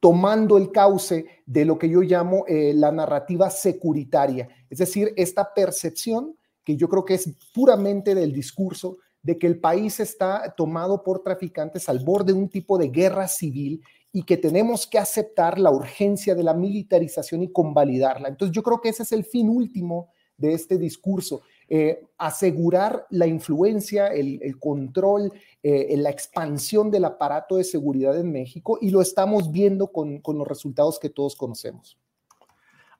tomando 0.00 0.56
el 0.56 0.70
cauce 0.70 1.26
de 1.46 1.64
lo 1.64 1.78
que 1.78 1.88
yo 1.88 2.02
llamo 2.02 2.44
eh, 2.46 2.72
la 2.74 2.92
narrativa 2.92 3.50
securitaria, 3.50 4.48
es 4.68 4.78
decir, 4.78 5.12
esta 5.16 5.52
percepción 5.54 6.36
que 6.62 6.76
yo 6.76 6.88
creo 6.88 7.04
que 7.04 7.14
es 7.14 7.30
puramente 7.52 8.14
del 8.14 8.32
discurso 8.32 8.98
de 9.24 9.38
que 9.38 9.46
el 9.48 9.58
país 9.58 9.98
está 9.98 10.54
tomado 10.56 11.02
por 11.02 11.22
traficantes 11.22 11.88
al 11.88 11.98
borde 11.98 12.32
de 12.32 12.38
un 12.38 12.48
tipo 12.48 12.78
de 12.78 12.88
guerra 12.88 13.26
civil 13.26 13.82
y 14.12 14.22
que 14.22 14.36
tenemos 14.36 14.86
que 14.86 14.98
aceptar 14.98 15.58
la 15.58 15.70
urgencia 15.70 16.34
de 16.34 16.44
la 16.44 16.54
militarización 16.54 17.42
y 17.42 17.50
convalidarla. 17.50 18.28
Entonces 18.28 18.54
yo 18.54 18.62
creo 18.62 18.80
que 18.80 18.90
ese 18.90 19.02
es 19.02 19.12
el 19.12 19.24
fin 19.24 19.48
último 19.48 20.10
de 20.36 20.52
este 20.52 20.76
discurso, 20.76 21.42
eh, 21.68 22.04
asegurar 22.18 23.06
la 23.10 23.26
influencia, 23.26 24.08
el, 24.08 24.58
control, 24.58 25.32
eh, 25.62 25.94
la 25.96 26.10
expansión 26.10 26.90
del 26.90 27.06
aparato 27.06 27.56
de 27.56 27.64
seguridad 27.64 28.18
en 28.18 28.30
México 28.30 28.78
y 28.80 28.90
lo 28.90 29.00
estamos 29.00 29.50
viendo 29.50 29.88
con, 29.90 30.20
los 30.22 30.46
resultados 30.46 30.98
que 30.98 31.08
todos 31.08 31.34
conocemos. 31.34 31.98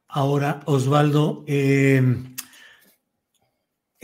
Ahora, 0.09 0.61
Osvaldo, 0.64 1.45
eh, 1.47 2.00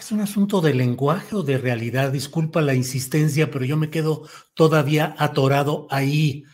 ¿Es 0.01 0.13
un 0.13 0.21
asunto 0.23 0.63
de 0.63 0.73
lenguaje 0.73 1.37
o 1.37 1.43
de 1.43 1.59
realidad? 1.59 2.11
Disculpa 2.11 2.63
la 2.63 2.73
insistencia, 2.73 3.51
pero 3.51 3.67
yo 3.67 3.77
me 3.77 3.91
quedo 3.91 4.27
todavía 4.55 5.15
atorado 5.19 5.87
ahí. 5.91 6.45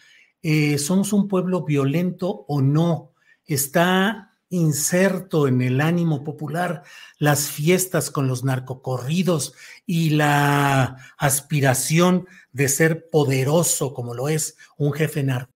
Eh, 0.43 0.79
¿Somos 0.79 1.13
un 1.13 1.29
pueblo 1.29 1.65
violento 1.65 2.45
o 2.49 2.61
no? 2.61 3.15
¿Está 3.45 4.37
inserto 4.49 5.47
en 5.47 5.63
el 5.63 5.81
ánimo 5.81 6.25
popular 6.25 6.83
las 7.21 7.49
fiestas 7.49 8.11
con 8.11 8.27
los 8.27 8.43
narcocorridos 8.43 9.55
y 9.87 10.11
la 10.11 10.97
aspiración 11.17 12.27
de 12.51 12.69
ser 12.69 13.09
poderoso 13.11 13.95
como 13.95 14.13
lo 14.13 14.29
es 14.29 14.57
un 14.77 14.93
jefe 14.93 15.23
narco? 15.23 15.56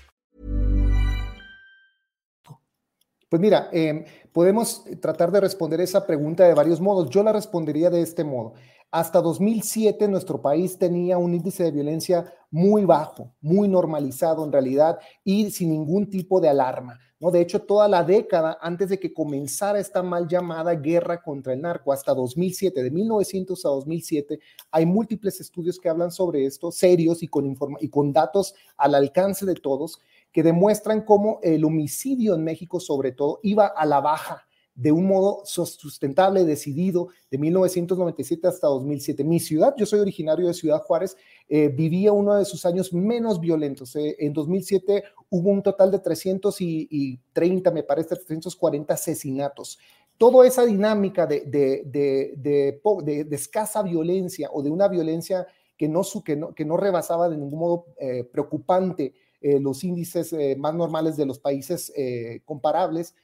Pues 3.31 3.39
mira, 3.39 3.69
em, 3.71 4.03
podemos 4.33 4.83
tratar 4.99 5.31
de 5.31 5.39
responder 5.39 5.79
esa 5.79 6.05
pregunta 6.05 6.45
de 6.45 6.53
varios 6.53 6.81
modos. 6.81 7.09
Yo 7.09 7.23
la 7.23 7.31
respondería 7.31 7.89
de 7.89 8.01
este 8.01 8.25
modo. 8.25 8.55
Hasta 8.91 9.21
2007 9.21 10.09
nuestro 10.09 10.41
país 10.41 10.77
tenía 10.77 11.17
un 11.17 11.33
índice 11.33 11.63
de 11.63 11.71
violencia 11.71 12.25
muy 12.49 12.83
bajo, 12.83 13.31
muy 13.39 13.69
normalizado 13.69 14.43
en 14.43 14.51
realidad 14.51 14.99
y 15.23 15.49
sin 15.49 15.69
ningún 15.69 16.09
tipo 16.09 16.41
de 16.41 16.49
alarma. 16.49 16.99
¿no? 17.21 17.31
De 17.31 17.39
hecho, 17.39 17.61
toda 17.61 17.87
la 17.87 18.03
década 18.03 18.57
antes 18.59 18.89
de 18.89 18.99
que 18.99 19.13
comenzara 19.13 19.79
esta 19.79 20.03
mal 20.03 20.27
llamada 20.27 20.73
guerra 20.75 21.21
contra 21.21 21.53
el 21.53 21.61
narco, 21.61 21.93
hasta 21.93 22.13
2007, 22.13 22.83
de 22.83 22.91
1900 22.91 23.65
a 23.65 23.69
2007, 23.69 24.39
hay 24.71 24.85
múltiples 24.85 25.39
estudios 25.39 25.79
que 25.79 25.87
hablan 25.87 26.11
sobre 26.11 26.45
esto, 26.45 26.69
serios 26.69 27.23
y 27.23 27.29
con, 27.29 27.55
y 27.79 27.87
con 27.87 28.11
datos 28.11 28.55
al 28.75 28.93
alcance 28.93 29.45
de 29.45 29.53
todos, 29.55 30.01
que 30.31 30.43
demuestran 30.43 31.01
cómo 31.01 31.39
el 31.43 31.63
homicidio 31.65 32.35
en 32.35 32.43
México, 32.43 32.79
sobre 32.79 33.11
todo, 33.11 33.39
iba 33.43 33.67
a 33.67 33.85
la 33.85 33.99
baja 33.99 34.47
de 34.73 34.91
un 34.91 35.05
modo 35.05 35.43
sustentable, 35.45 36.45
decidido, 36.45 37.09
de 37.29 37.37
1997 37.37 38.47
hasta 38.47 38.67
2007. 38.67 39.23
Mi 39.23 39.39
ciudad, 39.39 39.75
yo 39.77 39.85
soy 39.85 39.99
originario 39.99 40.47
de 40.47 40.53
Ciudad 40.53 40.81
Juárez, 40.81 41.17
eh, 41.49 41.67
vivía 41.67 42.13
uno 42.13 42.35
de 42.35 42.45
sus 42.45 42.65
años 42.65 42.93
menos 42.93 43.39
violentos. 43.39 43.95
Eh, 43.95 44.15
en 44.19 44.33
2007 44.33 45.03
hubo 45.29 45.49
un 45.49 45.61
total 45.61 45.91
de 45.91 45.99
330, 45.99 47.71
me 47.71 47.83
parece, 47.83 48.15
340 48.15 48.93
asesinatos. 48.93 49.77
Toda 50.17 50.47
esa 50.47 50.65
dinámica 50.65 51.27
de, 51.27 51.41
escasa 53.31 53.83
violencia 53.83 54.49
o 54.53 54.63
de 54.63 54.69
una 54.69 54.87
violencia 54.87 55.45
que 55.77 55.89
no, 55.89 56.01
que 56.23 56.35
no, 56.35 56.53
que 56.53 56.63
no 56.63 56.77
rebasaba 56.77 57.27
de 57.27 57.37
ningún 57.37 57.59
modo 57.59 57.85
eh, 57.99 58.23
preocupante 58.23 59.13
eh, 59.41 59.59
los 59.59 59.83
índices 59.83 60.31
eh, 60.33 60.55
más 60.55 60.75
normales 60.75 61.17
de 61.17 61.25
los 61.25 61.39
países 61.39 61.91
eh, 61.95 62.41
comparables, 62.45 63.15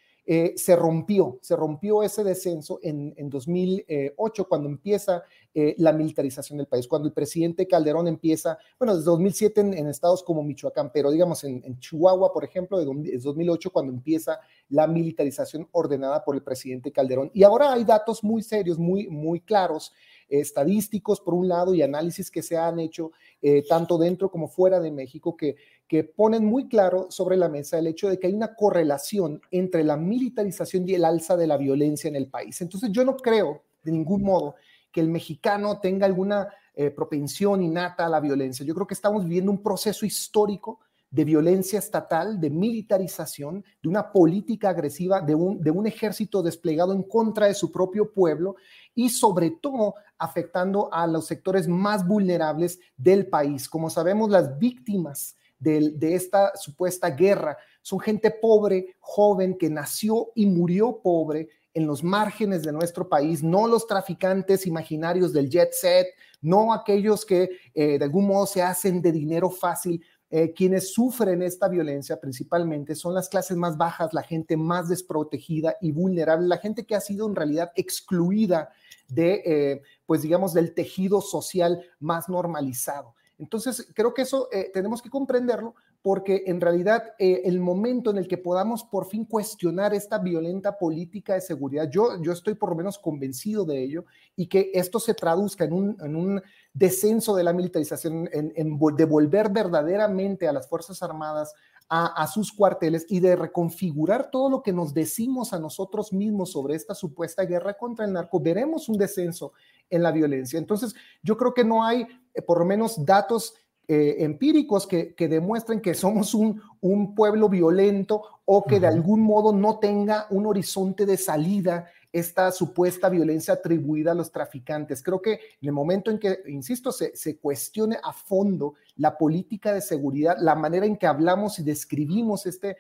se 0.58 0.76
rompió, 0.76 1.40
se 1.42 1.56
rompió 1.56 2.04
ese 2.04 2.22
descenso 2.22 2.82
en, 2.84 3.30
2008 3.30 4.50
cuando 4.50 4.68
empieza 4.68 5.24
la 5.54 5.94
militarización 5.94 6.58
del 6.58 6.68
país, 6.68 6.86
cuando 6.86 7.08
el 7.08 7.14
presidente 7.14 7.66
Calderón 7.66 8.10
empieza, 8.10 8.58
bueno, 8.78 8.98
desde 8.98 9.06
2007 9.06 9.62
en, 9.62 9.88
estados 9.88 10.24
como 10.24 10.44
Michoacán, 10.44 10.92
pero 10.94 11.12
digamos 11.12 11.46
en, 11.46 11.80
Chihuahua, 11.80 12.34
por 12.34 12.44
ejemplo, 12.44 12.78
de 12.78 13.18
2008 13.20 13.72
cuando 13.72 13.94
empieza 13.94 14.38
la 14.68 14.86
militarización 14.86 15.66
ordenada 15.72 16.22
por 16.26 16.36
el 16.36 16.44
presidente 16.44 16.92
Calderón. 16.92 17.32
Y 17.34 17.44
ahora 17.44 17.72
hay 17.72 17.86
datos 17.86 18.22
muy 18.22 18.44
serios, 18.44 18.78
muy, 18.78 19.08
muy 19.08 19.40
claros 19.40 19.94
estadísticos, 20.30 21.22
por 21.22 21.34
un 21.34 21.48
lado, 21.48 21.74
y 21.74 21.82
análisis 21.82 22.32
que 22.32 22.42
se 22.42 22.58
han 22.58 22.80
hecho 22.80 23.12
eh, 23.42 23.64
tanto 23.68 23.98
dentro 23.98 24.30
como 24.30 24.48
fuera 24.48 24.80
de 24.80 24.92
México, 24.92 25.36
que, 25.38 25.56
que 25.88 26.04
ponen 26.04 26.46
muy 26.46 26.68
claro 26.68 27.08
sobre 27.10 27.38
la 27.38 27.50
mesa 27.50 27.80
el 27.80 27.88
hecho 27.88 28.10
de 28.10 28.20
que 28.20 28.28
hay 28.28 28.34
una 28.34 28.56
correlación 28.56 29.42
entre 29.52 29.84
la 29.84 29.98
militarización 29.98 30.88
y 30.88 30.96
el 30.96 31.06
alza 31.06 31.38
de 31.38 31.48
la 31.48 31.58
violencia 31.58 32.08
en 32.08 32.16
el 32.16 32.28
país. 32.28 32.62
Entonces 32.62 32.92
yo 32.92 33.06
no 33.06 33.16
creo 33.18 33.64
de 33.84 33.92
ningún 33.92 34.24
modo 34.24 34.56
que 34.92 35.02
el 35.02 35.10
mexicano 35.10 35.80
tenga 35.80 36.06
alguna 36.06 36.50
eh, 36.76 36.92
propensión 36.92 37.62
innata 37.62 38.06
a 38.06 38.10
la 38.10 38.20
violencia. 38.20 38.66
Yo 38.66 38.76
creo 38.76 38.88
que 38.88 38.94
estamos 38.94 39.24
viviendo 39.24 39.52
un 39.52 39.64
proceso 39.64 40.06
histórico 40.06 40.80
de 41.10 41.24
violencia 41.24 41.80
estatal, 41.80 42.40
de 42.40 42.50
militarización, 42.50 43.64
de 43.82 43.90
una 43.90 44.12
política 44.12 44.70
agresiva, 44.70 45.22
de 45.22 45.36
un, 45.36 45.62
de 45.62 45.72
un 45.72 45.88
ejército 45.88 46.44
desplegado 46.44 46.94
en 46.94 47.04
contra 47.04 47.48
de 47.48 47.54
su 47.54 47.72
propio 47.72 48.12
pueblo 48.12 48.58
y 48.98 49.10
sobre 49.10 49.52
todo 49.52 49.94
afectando 50.18 50.92
a 50.92 51.06
los 51.06 51.28
sectores 51.28 51.68
más 51.68 52.06
vulnerables 52.06 52.80
del 52.98 53.28
país. 53.28 53.70
Como 53.70 53.92
sabemos, 53.92 54.32
las 54.32 54.58
víctimas 54.58 55.38
de, 55.60 55.94
esta 56.16 56.56
supuesta 56.56 57.12
guerra 57.12 57.56
son 57.84 58.00
gente 58.00 58.32
pobre, 58.32 58.96
joven, 59.00 59.56
que 59.56 59.70
nació 59.70 60.32
y 60.34 60.48
murió 60.48 61.00
pobre 61.04 61.48
en 61.76 61.86
los 61.86 62.04
márgenes 62.04 62.64
de 62.64 62.72
nuestro 62.72 63.08
país, 63.08 63.44
no 63.44 63.68
los 63.68 63.86
traficantes 63.86 64.66
imaginarios 64.66 65.32
del 65.32 65.48
jet 65.48 65.74
set, 65.74 66.08
no 66.42 66.74
aquellos 66.74 67.24
que 67.24 67.52
eh, 67.76 68.00
de 68.00 68.04
algún 68.04 68.26
modo 68.26 68.48
se 68.48 68.64
hacen 68.64 69.00
de 69.00 69.12
dinero 69.12 69.52
fácil, 69.52 70.04
eh, 70.30 70.54
quienes 70.54 70.94
sufren 70.94 71.42
esta 71.42 71.70
violencia 71.70 72.20
principalmente 72.20 72.96
son 72.96 73.14
las 73.14 73.30
clases 73.30 73.56
más 73.56 73.78
bajas, 73.78 74.14
la 74.14 74.24
gente 74.24 74.58
más 74.58 74.90
desprotegida 74.90 75.78
y 75.80 75.94
vulnerable, 75.94 76.48
la 76.48 76.58
gente 76.58 76.86
que 76.86 76.96
ha 76.96 77.02
sido 77.02 77.28
en 77.28 77.36
realidad 77.36 77.72
excluida 77.76 78.70
de, 79.08 79.42
eh, 79.46 79.82
pues 80.06 80.22
digamos, 80.22 80.54
del 80.54 80.74
tejido 80.74 81.22
social 81.22 81.82
más 82.00 82.28
normalizado. 82.28 83.16
Entonces, 83.40 83.88
creo 83.94 84.14
que 84.14 84.24
eso 84.24 84.50
eh, 84.52 84.70
tenemos 84.74 85.02
que 85.02 85.10
comprenderlo 85.10 85.76
porque 86.08 86.44
en 86.48 86.62
realidad 86.62 87.16
el 87.20 87.60
momento 87.60 88.12
en 88.12 88.18
el 88.18 88.30
que 88.30 88.38
podamos 88.38 88.86
por 88.86 89.08
fin 89.08 89.26
cuestionar 89.26 89.94
esta 89.94 90.20
violenta 90.20 90.78
política 90.78 91.34
de 91.34 91.42
seguridad, 91.42 91.90
yo, 91.92 92.22
yo 92.22 92.32
estoy 92.32 92.54
por 92.54 92.70
lo 92.70 92.78
menos 92.78 92.98
convencido 92.98 93.66
de 93.66 93.84
ello 93.84 94.06
y 94.34 94.48
que 94.48 94.72
esto 94.74 95.02
se 95.02 95.14
traduzca 95.14 95.66
en 95.66 95.74
un, 95.74 95.98
en 96.00 96.16
un 96.16 96.42
descenso 96.74 97.36
de 97.36 97.44
la 97.44 97.52
militarización, 97.52 98.30
en, 98.32 98.80
devolver 98.96 99.50
verdaderamente 99.50 100.48
a 100.48 100.54
las 100.54 100.70
Fuerzas 100.70 101.04
Armadas 101.04 101.54
a, 101.90 102.26
sus 102.28 102.54
cuarteles 102.54 103.06
y 103.10 103.20
de 103.20 103.36
reconfigurar 103.36 104.32
todo 104.32 104.50
lo 104.50 104.64
que 104.64 104.72
nos 104.72 104.94
decimos 104.94 105.52
a 105.52 105.60
nosotros 105.60 106.14
mismos 106.14 106.54
sobre 106.54 106.76
esta 106.76 106.96
supuesta 106.96 107.44
guerra 107.44 107.74
contra 107.74 108.06
el 108.06 108.14
narco, 108.14 108.40
veremos 108.40 108.88
un 108.88 108.98
descenso 108.98 109.52
en 109.90 110.04
la 110.04 110.14
violencia. 110.14 110.58
Entonces, 110.58 110.96
yo 111.22 111.36
creo 111.36 111.54
que 111.54 111.66
no 111.66 111.84
hay, 111.84 112.08
eh, 112.34 112.42
por 112.42 112.60
lo 112.60 112.66
menos, 112.66 113.06
datos 113.06 113.56
eh, 113.88 114.18
empíricos 114.20 114.86
que, 114.86 115.16
que, 115.16 115.28
demuestren 115.28 115.80
que 115.80 115.94
somos 115.94 116.34
un, 116.34 116.62
un 116.82 117.16
pueblo 117.16 117.48
violento 117.48 118.22
o 118.44 118.64
que 118.66 118.80
de 118.80 118.88
algún 118.88 119.22
modo 119.22 119.54
no 119.54 119.80
tenga 119.80 120.28
un 120.30 120.46
horizonte 120.46 121.06
de 121.06 121.18
salida 121.18 121.88
esta 122.12 122.52
supuesta 122.52 123.10
violencia 123.10 123.54
atribuida 123.54 124.12
a 124.12 124.16
los 124.16 124.32
traficantes. 124.32 125.04
Creo 125.04 125.22
que 125.22 125.34
en 125.34 125.68
el 125.68 125.72
momento 125.72 126.12
en 126.12 126.20
que, 126.20 126.40
insisto, 126.48 126.92
se, 126.92 127.16
se, 127.16 127.38
cuestione 127.38 127.98
a 128.04 128.14
fondo 128.14 128.76
la 128.96 129.18
política 129.18 129.74
de 129.74 129.82
seguridad, 129.82 130.36
la 130.40 130.56
manera 130.56 130.86
en 130.86 130.98
que 130.98 131.08
hablamos 131.08 131.60
y 131.60 131.64
describimos 131.64 132.46
este 132.46 132.78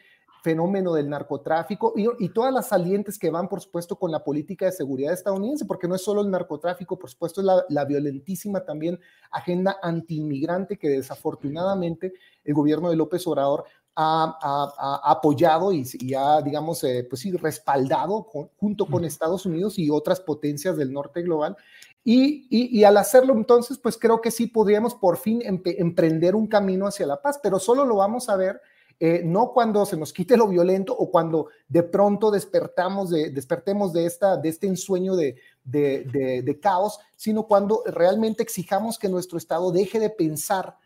fenómeno 0.48 0.94
del 0.94 1.10
narcotráfico 1.10 1.92
y, 1.98 2.08
y, 2.24 2.30
todas 2.30 2.54
las 2.54 2.70
salientes 2.70 3.20
que 3.20 3.30
van, 3.30 3.50
por 3.50 3.60
supuesto, 3.60 3.98
con 3.98 4.12
la 4.12 4.24
política 4.24 4.64
de 4.64 4.72
seguridad 4.72 5.12
estadounidense, 5.12 5.66
porque 5.66 5.90
no 5.90 5.96
es 5.96 6.02
solo 6.02 6.22
el 6.22 6.32
narcotráfico, 6.32 6.98
por 6.98 7.10
supuesto, 7.10 7.42
es 7.42 7.46
la, 7.46 7.66
la 7.68 7.84
violentísima 7.84 8.64
también 8.64 8.98
agenda 9.30 9.78
antiinmigrante 9.84 10.78
que 10.78 10.88
desafortunadamente 10.88 12.14
el 12.46 12.54
gobierno 12.54 12.90
de 12.90 12.96
López 12.96 13.28
Obrador 13.28 13.66
ha, 13.94 15.02
apoyado 15.04 15.74
y, 15.74 15.84
ha, 16.14 16.42
digamos, 16.42 16.82
eh, 16.86 17.06
pues 17.10 17.22
sí, 17.22 17.32
respaldado 17.34 18.26
junto 18.58 18.86
con 18.86 19.04
Estados 19.04 19.46
Unidos 19.46 19.78
y 19.78 19.90
otras 19.90 20.22
potencias 20.22 20.78
del 20.78 20.94
norte 20.94 21.24
global. 21.24 21.58
Y, 22.06 22.48
y, 22.50 22.86
al 22.86 22.96
hacerlo 22.96 23.34
entonces, 23.34 23.78
pues 23.78 23.98
creo 23.98 24.22
que 24.22 24.32
sí 24.32 24.48
podríamos 24.48 24.96
por 24.96 25.18
fin 25.18 25.42
emprender 25.44 26.36
un 26.36 26.48
camino 26.48 26.88
hacia 26.88 27.06
la 27.06 27.22
paz, 27.22 27.38
pero 27.44 27.60
solo 27.60 27.84
lo 27.84 27.98
vamos 27.98 28.30
a 28.30 28.38
ver 28.38 28.62
eh, 29.00 29.22
no 29.24 29.52
cuando 29.54 29.86
se 29.86 29.96
nos 29.96 30.12
quite 30.12 30.38
lo 30.38 30.48
violento 30.48 30.96
o 30.98 31.12
cuando 31.12 31.48
de 31.68 31.84
pronto 31.84 32.32
despertamos 32.32 33.10
de, 33.12 33.30
despertemos 33.30 33.94
de, 33.94 34.06
esta, 34.06 34.38
de 34.38 34.50
este 34.50 34.68
ensueño 34.68 35.16
de, 35.16 35.36
de, 35.64 36.42
de 36.44 36.60
caos, 36.60 37.00
sino 37.16 37.48
cuando 37.48 37.84
realmente 37.86 38.42
exijamos 38.42 38.98
que 38.98 39.10
nuestro 39.10 39.38
Estado 39.38 39.72
deje 39.72 40.00
de 40.00 40.10
pensar 40.10 40.78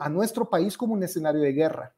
a 0.00 0.08
nuestro 0.08 0.48
país 0.48 0.76
como 0.76 0.94
un 0.94 1.02
escenario 1.02 1.40
de 1.40 1.52
guerra. 1.52 1.94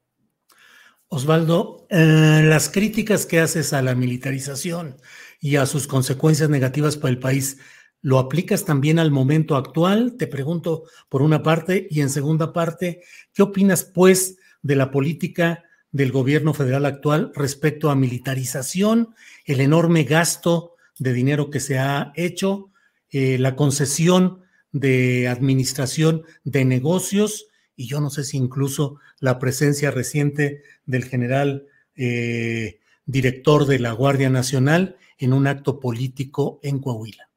Osvaldo, 1.09 1.87
eh, 1.91 2.43
las 2.45 2.71
críticas 2.71 3.27
que 3.27 3.41
haces 3.41 3.73
a 3.73 3.83
la 3.83 3.95
militarización 3.95 4.97
y 5.41 5.57
a 5.57 5.67
sus 5.67 5.87
consecuencias 5.87 6.49
negativas 6.49 6.97
para 6.97 7.11
el 7.11 7.19
país, 7.19 7.59
¿lo 8.01 8.19
aplicas 8.19 8.65
también 8.65 8.99
al 8.99 9.11
momento 9.11 9.57
actual? 9.57 10.17
Te 10.17 10.27
pregunto 10.27 10.85
por 11.11 11.21
una 11.21 11.43
parte 11.43 11.87
y 11.91 12.01
en 12.01 12.09
segunda 12.09 12.53
parte, 12.53 13.03
¿qué 13.35 13.43
opinas 13.43 13.85
pues 13.85 14.37
de 14.63 14.77
la 14.77 14.91
política 14.91 15.65
del 15.93 16.11
gobierno 16.11 16.55
federal 16.55 16.87
actual 16.87 17.33
respecto 17.35 17.91
a 17.91 17.95
militarización, 17.95 19.15
el 19.45 19.61
enorme 19.61 20.05
gasto 20.05 20.75
de 20.99 21.13
dinero 21.13 21.51
que 21.51 21.61
se 21.61 21.79
ha 21.79 22.13
hecho, 22.17 22.71
eh, 23.11 23.39
la 23.39 23.55
concesión 23.57 24.43
de 24.73 25.29
administración 25.29 26.23
de 26.45 26.65
negocios 26.65 27.47
y 27.77 27.87
yo 27.87 28.01
no 28.01 28.09
sé 28.09 28.25
si 28.25 28.39
incluso 28.39 28.99
la 29.21 29.39
presencia 29.39 29.91
reciente 29.91 30.63
del 30.87 31.05
general 31.05 31.67
eh, 31.95 32.81
director 33.05 33.67
de 33.67 33.79
la 33.79 33.93
Guardia 33.93 34.31
Nacional 34.31 34.97
en 35.19 35.35
un 35.35 35.47
acto 35.47 35.79
político 35.79 36.59
en 36.63 36.81
Coahuila. 36.81 37.29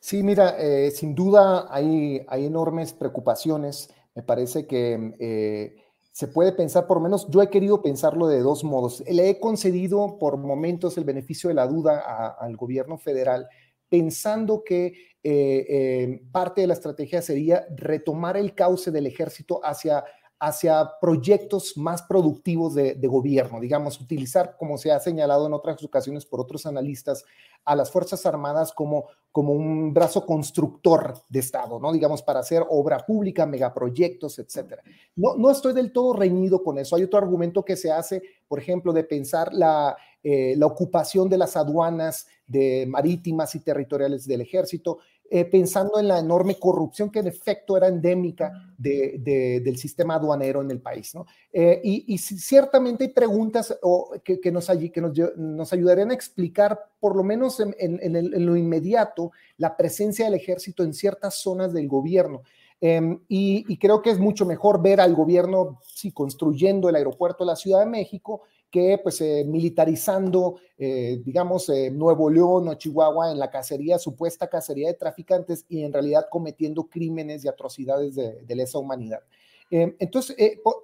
Sí, 0.00 0.22
mira, 0.22 0.56
eh, 0.58 0.90
sin 0.92 1.14
duda 1.14 1.66
hay, 1.68 2.22
hay, 2.28 2.46
enormes 2.46 2.92
preocupaciones. 2.92 3.90
Me 4.14 4.22
parece 4.22 4.66
que 4.66 5.74
se 6.16 6.28
puede 6.28 6.52
pensar, 6.52 6.86
por 6.86 6.98
menos 6.98 7.28
yo 7.28 7.42
he 7.42 7.50
querido 7.50 7.82
pensarlo 7.82 8.26
de 8.26 8.40
dos 8.40 8.64
modos. 8.64 9.04
Le 9.06 9.28
he 9.28 9.38
concedido 9.38 10.16
por 10.18 10.38
momentos 10.38 10.96
el 10.96 11.04
beneficio 11.04 11.48
de 11.48 11.54
la 11.54 11.66
duda 11.66 12.34
al 12.40 12.56
gobierno 12.56 12.96
federal, 12.96 13.46
pensando 13.90 14.64
que 14.64 14.86
eh, 15.22 15.66
eh, 15.68 16.22
parte 16.32 16.62
de 16.62 16.68
la 16.68 16.72
estrategia 16.72 17.20
sería 17.20 17.66
retomar 17.76 18.38
el 18.38 18.54
cauce 18.54 18.90
del 18.90 19.06
ejército 19.06 19.60
hacia, 19.62 20.06
hacia 20.38 20.92
proyectos 21.00 21.76
más 21.76 22.02
productivos 22.02 22.74
de, 22.74 22.94
gobierno, 23.06 23.60
digamos, 23.60 24.00
utilizar, 24.00 24.56
como 24.58 24.76
se 24.76 24.92
ha 24.92 25.00
señalado 25.00 25.46
en 25.46 25.54
otras 25.54 25.82
ocasiones 25.82 26.26
por 26.26 26.40
otros 26.40 26.66
analistas, 26.66 27.24
a 27.64 27.74
las 27.74 27.90
Fuerzas 27.90 28.24
Armadas 28.26 28.72
como, 28.72 29.06
como 29.32 29.52
un 29.52 29.92
brazo 29.92 30.24
constructor 30.24 31.14
de 31.28 31.40
Estado, 31.40 31.80
¿no? 31.80 31.92
Digamos, 31.92 32.22
para 32.22 32.40
hacer 32.40 32.64
obra 32.68 32.98
pública, 33.04 33.46
megaproyectos, 33.46 34.38
etcétera. 34.38 34.82
No, 35.16 35.36
no 35.36 35.50
estoy 35.50 35.72
del 35.72 35.92
todo 35.92 36.12
reñido 36.12 36.62
con 36.62 36.78
eso. 36.78 36.94
Hay 36.94 37.02
otro 37.02 37.18
argumento 37.18 37.64
que 37.64 37.76
se 37.76 37.90
hace, 37.90 38.22
por 38.46 38.60
ejemplo, 38.60 38.92
de 38.92 39.04
pensar 39.04 39.52
la, 39.52 39.96
eh, 40.28 40.54
la 40.56 40.66
ocupación 40.66 41.28
de 41.28 41.38
las 41.38 41.56
aduanas 41.56 42.26
de 42.48 42.84
marítimas 42.88 43.54
y 43.54 43.60
territoriales 43.60 44.26
del 44.26 44.40
ejército, 44.40 44.98
eh, 45.28 45.44
pensando 45.44 45.98
en 45.98 46.06
la 46.06 46.20
enorme 46.20 46.56
corrupción 46.56 47.10
que 47.10 47.18
en 47.18 47.26
efecto 47.26 47.76
era 47.76 47.88
endémica 47.88 48.52
de, 48.78 49.60
del 49.64 49.76
sistema 49.76 50.14
aduanero 50.14 50.62
en 50.62 50.70
el 50.70 50.80
país. 50.80 51.14
¿no? 51.14 51.26
Eh, 51.52 51.80
y, 51.82 52.18
ciertamente 52.18 53.04
hay 53.04 53.10
preguntas 53.10 53.76
que, 54.22 54.52
nos, 54.52 54.70
ayudarían 55.72 56.10
a 56.10 56.14
explicar, 56.14 56.78
por 57.00 57.16
lo 57.16 57.24
menos 57.24 57.60
en, 57.60 58.46
lo 58.46 58.56
inmediato, 58.56 59.32
la 59.56 59.76
presencia 59.76 60.26
del 60.26 60.34
ejército 60.34 60.84
en 60.84 60.94
ciertas 60.94 61.34
zonas 61.40 61.72
del 61.72 61.88
gobierno. 61.88 62.42
Em, 62.80 63.18
y, 63.26 63.64
y, 63.68 63.78
creo 63.78 64.02
que 64.02 64.10
es 64.10 64.18
mucho 64.18 64.46
mejor 64.46 64.80
ver 64.80 65.00
al 65.00 65.14
gobierno 65.14 65.80
sí, 65.82 66.12
construyendo 66.12 66.88
el 66.88 66.96
aeropuerto 66.96 67.42
de 67.42 67.48
la 67.48 67.56
Ciudad 67.56 67.80
de 67.80 67.86
México 67.86 68.42
que 68.76 68.98
pues 69.02 69.22
eh, 69.22 69.42
militarizando, 69.46 70.60
eh, 70.76 71.22
digamos, 71.24 71.66
eh, 71.70 71.90
Nuevo 71.90 72.28
León 72.28 72.68
o 72.68 72.74
Chihuahua 72.74 73.32
en 73.32 73.38
la 73.38 73.50
cacería, 73.50 73.98
supuesta 73.98 74.48
cacería 74.48 74.88
de 74.88 74.94
traficantes 74.94 75.64
y 75.66 75.82
en 75.82 75.94
realidad 75.94 76.26
cometiendo 76.30 76.84
crímenes 76.84 77.42
y 77.42 77.48
atrocidades 77.48 78.14
de, 78.14 78.54
lesa 78.54 78.76
humanidad. 78.76 79.20
entonces, 79.70 80.36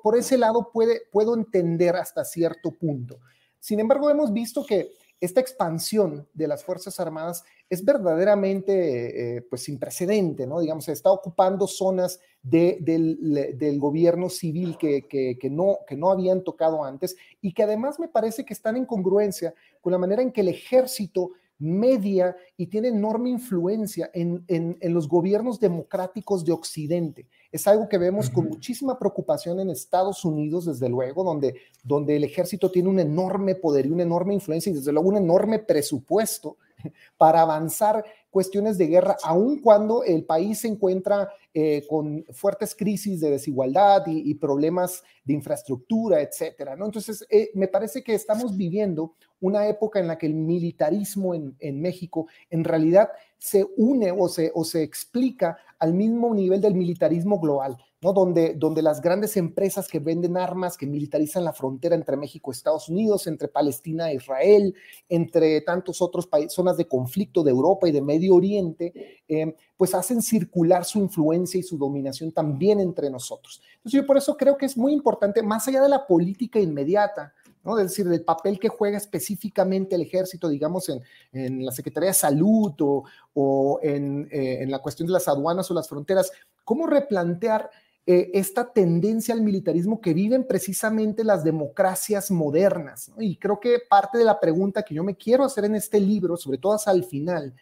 por, 0.03 0.17
ese 0.17 0.39
lado 0.39 0.73
puedo 0.73 1.35
entender 1.35 1.95
hasta 1.97 2.25
cierto 2.25 2.71
punto. 2.71 3.19
Sin 3.61 3.79
embargo, 3.79 4.09
hemos 4.09 4.33
visto 4.33 4.65
que 4.65 4.93
esta 5.23 5.41
expansión 5.41 6.27
de 6.35 6.49
las 6.49 6.65
Fuerzas 6.65 6.99
Armadas 6.99 7.45
es 7.71 7.85
verdaderamente 7.85 9.37
eh, 9.37 9.43
pues 9.43 9.63
sin 9.63 9.79
precedente, 9.79 10.49
¿no? 10.49 10.59
Digamos, 10.59 10.87
se 10.87 10.93
está 10.93 11.13
ocupando 11.13 11.69
zonas 11.69 12.19
del, 12.43 13.79
gobierno 13.79 14.29
civil 14.29 14.77
que, 14.77 15.07
que, 15.07 15.49
no, 15.49 15.79
que 15.87 15.97
no 15.97 16.11
habían 16.11 16.43
tocado 16.43 16.83
antes 16.83 17.17
y 17.41 17.55
que 17.55 17.63
además 17.63 18.01
me 18.01 18.09
parece 18.09 18.45
que 18.45 18.53
están 18.53 18.77
en 18.77 18.85
congruencia 18.85 19.55
con 19.81 19.93
la 19.93 19.99
manera 19.99 20.23
en 20.23 20.33
que 20.33 20.41
el 20.41 20.49
ejército 20.49 21.31
media 21.63 22.37
y 22.57 22.67
tiene 22.67 22.89
enorme 22.89 23.31
influencia 23.31 24.11
en, 24.13 24.45
los 24.83 25.09
gobiernos 25.09 25.61
democráticos 25.61 26.45
de 26.45 26.53
Occidente. 26.53 27.27
Es 27.51 27.67
algo 27.67 27.89
que 27.89 27.99
vemos 27.99 28.29
con 28.29 28.47
muchísima 28.47 28.99
preocupación 28.99 29.61
en 29.61 29.71
Estados 29.71 30.25
Unidos, 30.25 30.67
desde 30.67 30.89
luego, 30.89 31.23
donde, 31.23 31.55
donde 31.85 32.17
el 32.17 32.25
ejército 32.25 32.71
tiene 32.71 32.89
un 32.89 32.99
enorme 32.99 33.55
poder 33.55 33.87
y 33.87 33.91
una 33.91 34.03
enorme 34.03 34.35
influencia 34.35 34.71
y 34.71 34.75
desde 34.75 34.93
luego 34.93 35.09
un 35.09 35.17
enorme 35.17 35.59
presupuesto 35.61 36.57
para 37.17 37.43
avanzar 37.43 38.05
cuestiones 38.31 38.79
de 38.79 38.87
guerra, 38.87 39.17
aun 39.23 39.61
cuando 39.61 40.03
el 40.03 40.25
país 40.25 40.61
se 40.61 40.69
encuentra 40.69 41.29
eh, 41.55 41.85
con 41.89 42.25
fuertes 42.33 42.75
crisis 42.75 43.21
de 43.21 43.31
desigualdad 43.31 44.05
y, 44.07 44.35
problemas 44.37 45.03
de 45.25 45.35
infraestructura, 45.35 46.23
etcétera. 46.23 46.77
¿no? 46.77 46.87
Entonces, 46.87 47.27
eh, 47.29 47.51
me 47.55 47.69
parece 47.69 48.03
que 48.03 48.15
estamos 48.15 48.57
viviendo 48.57 49.15
una 49.41 49.69
época 49.69 50.01
en 50.01 50.07
la 50.07 50.17
que 50.17 50.27
el 50.27 50.35
militarismo 50.35 51.35
en, 51.35 51.55
en 51.59 51.83
México 51.83 52.27
en 52.49 52.65
realidad 52.65 53.11
se 53.37 53.67
une 53.77 54.13
o 54.13 54.29
se, 54.29 54.53
o 54.55 54.65
se 54.65 54.83
explica 54.83 55.59
al 55.79 55.95
mismo 55.95 56.33
nivel 56.33 56.61
del 56.61 56.75
militarismo 56.75 57.41
global. 57.41 57.77
¿no? 58.01 58.13
Donde, 58.13 58.55
donde 58.55 58.83
las 58.83 59.01
grandes 59.01 59.37
empresas 59.37 59.89
que 59.89 60.01
venden 60.01 60.37
armas, 60.37 60.77
que 60.77 60.87
militarizan 60.87 61.45
la 61.45 61.53
frontera 61.53 61.95
entre 61.95 62.17
México 62.17 62.51
y 62.51 62.55
Estados 62.55 62.89
Unidos, 62.89 63.27
entre 63.27 63.49
Palestina 63.49 64.11
e 64.11 64.17
Israel, 64.17 64.75
entre 65.09 65.61
tantos 65.63 66.03
otros 66.03 66.27
países, 66.27 66.53
zonas 66.53 66.77
de 66.77 66.89
conflicto 66.89 67.43
de 67.43 67.53
Europa 67.53 67.89
y 67.89 67.93
de 67.93 68.03
Medio 68.03 68.35
Oriente, 68.35 69.23
eh, 69.29 69.57
pues 69.77 69.95
hacen 69.95 70.21
circular 70.21 70.85
su 70.85 70.99
influencia 70.99 71.42
y 71.59 71.63
su 71.63 71.79
dominación 71.79 72.33
también 72.33 72.81
entre 72.81 73.11
nosotros. 73.11 73.61
Entonces 73.77 74.01
yo 74.01 74.07
por 74.07 74.17
eso 74.17 74.37
creo 74.37 74.57
que 74.57 74.67
es 74.67 74.77
muy 74.77 74.93
importante, 74.93 75.43
más 75.43 75.67
allá 75.69 75.83
de 75.83 75.89
la 75.89 76.07
política 76.07 76.59
inmediata, 76.59 77.33
¿no? 77.65 77.79
Es 77.79 77.89
decir, 77.89 78.09
del 78.09 78.25
papel 78.25 78.59
que 78.59 78.69
juega 78.69 78.97
específicamente 78.97 79.95
el 79.95 80.03
ejército, 80.03 80.49
digamos, 80.49 80.89
en, 80.89 81.03
en 81.33 81.65
la 81.65 81.73
Secretaría 81.73 82.11
de 82.11 82.15
Salud 82.15 82.73
o, 82.81 83.05
o 83.35 83.81
en, 83.83 84.29
eh, 84.33 84.63
en, 84.63 84.71
la 84.71 84.81
cuestión 84.81 85.07
de 85.07 85.13
las 85.13 85.29
aduanas 85.29 85.71
o 85.71 85.75
las 85.75 85.89
fronteras, 85.89 86.33
¿cómo 86.65 86.87
replantear 86.87 87.71
eh, 88.05 88.33
esta 88.35 88.73
tendencia 88.73 89.33
al 89.33 89.43
militarismo 89.43 90.01
que 90.01 90.13
viven 90.13 90.45
precisamente 90.45 91.23
las 91.23 91.45
democracias 91.45 92.33
modernas. 92.33 93.13
Y 93.17 93.37
creo 93.37 93.61
que 93.61 93.79
parte 93.89 94.19
de 94.19 94.25
la 94.25 94.41
pregunta 94.41 94.83
que 94.83 94.97
yo 94.97 95.05
me 95.05 95.15
quiero 95.15 95.45
hacer 95.45 95.67
en 95.67 95.77
este 95.77 96.01
libro, 96.01 96.37
sobre 96.37 96.59
todo 96.59 96.73
hasta 96.73 96.91
el 96.91 97.05
final, 97.05 97.55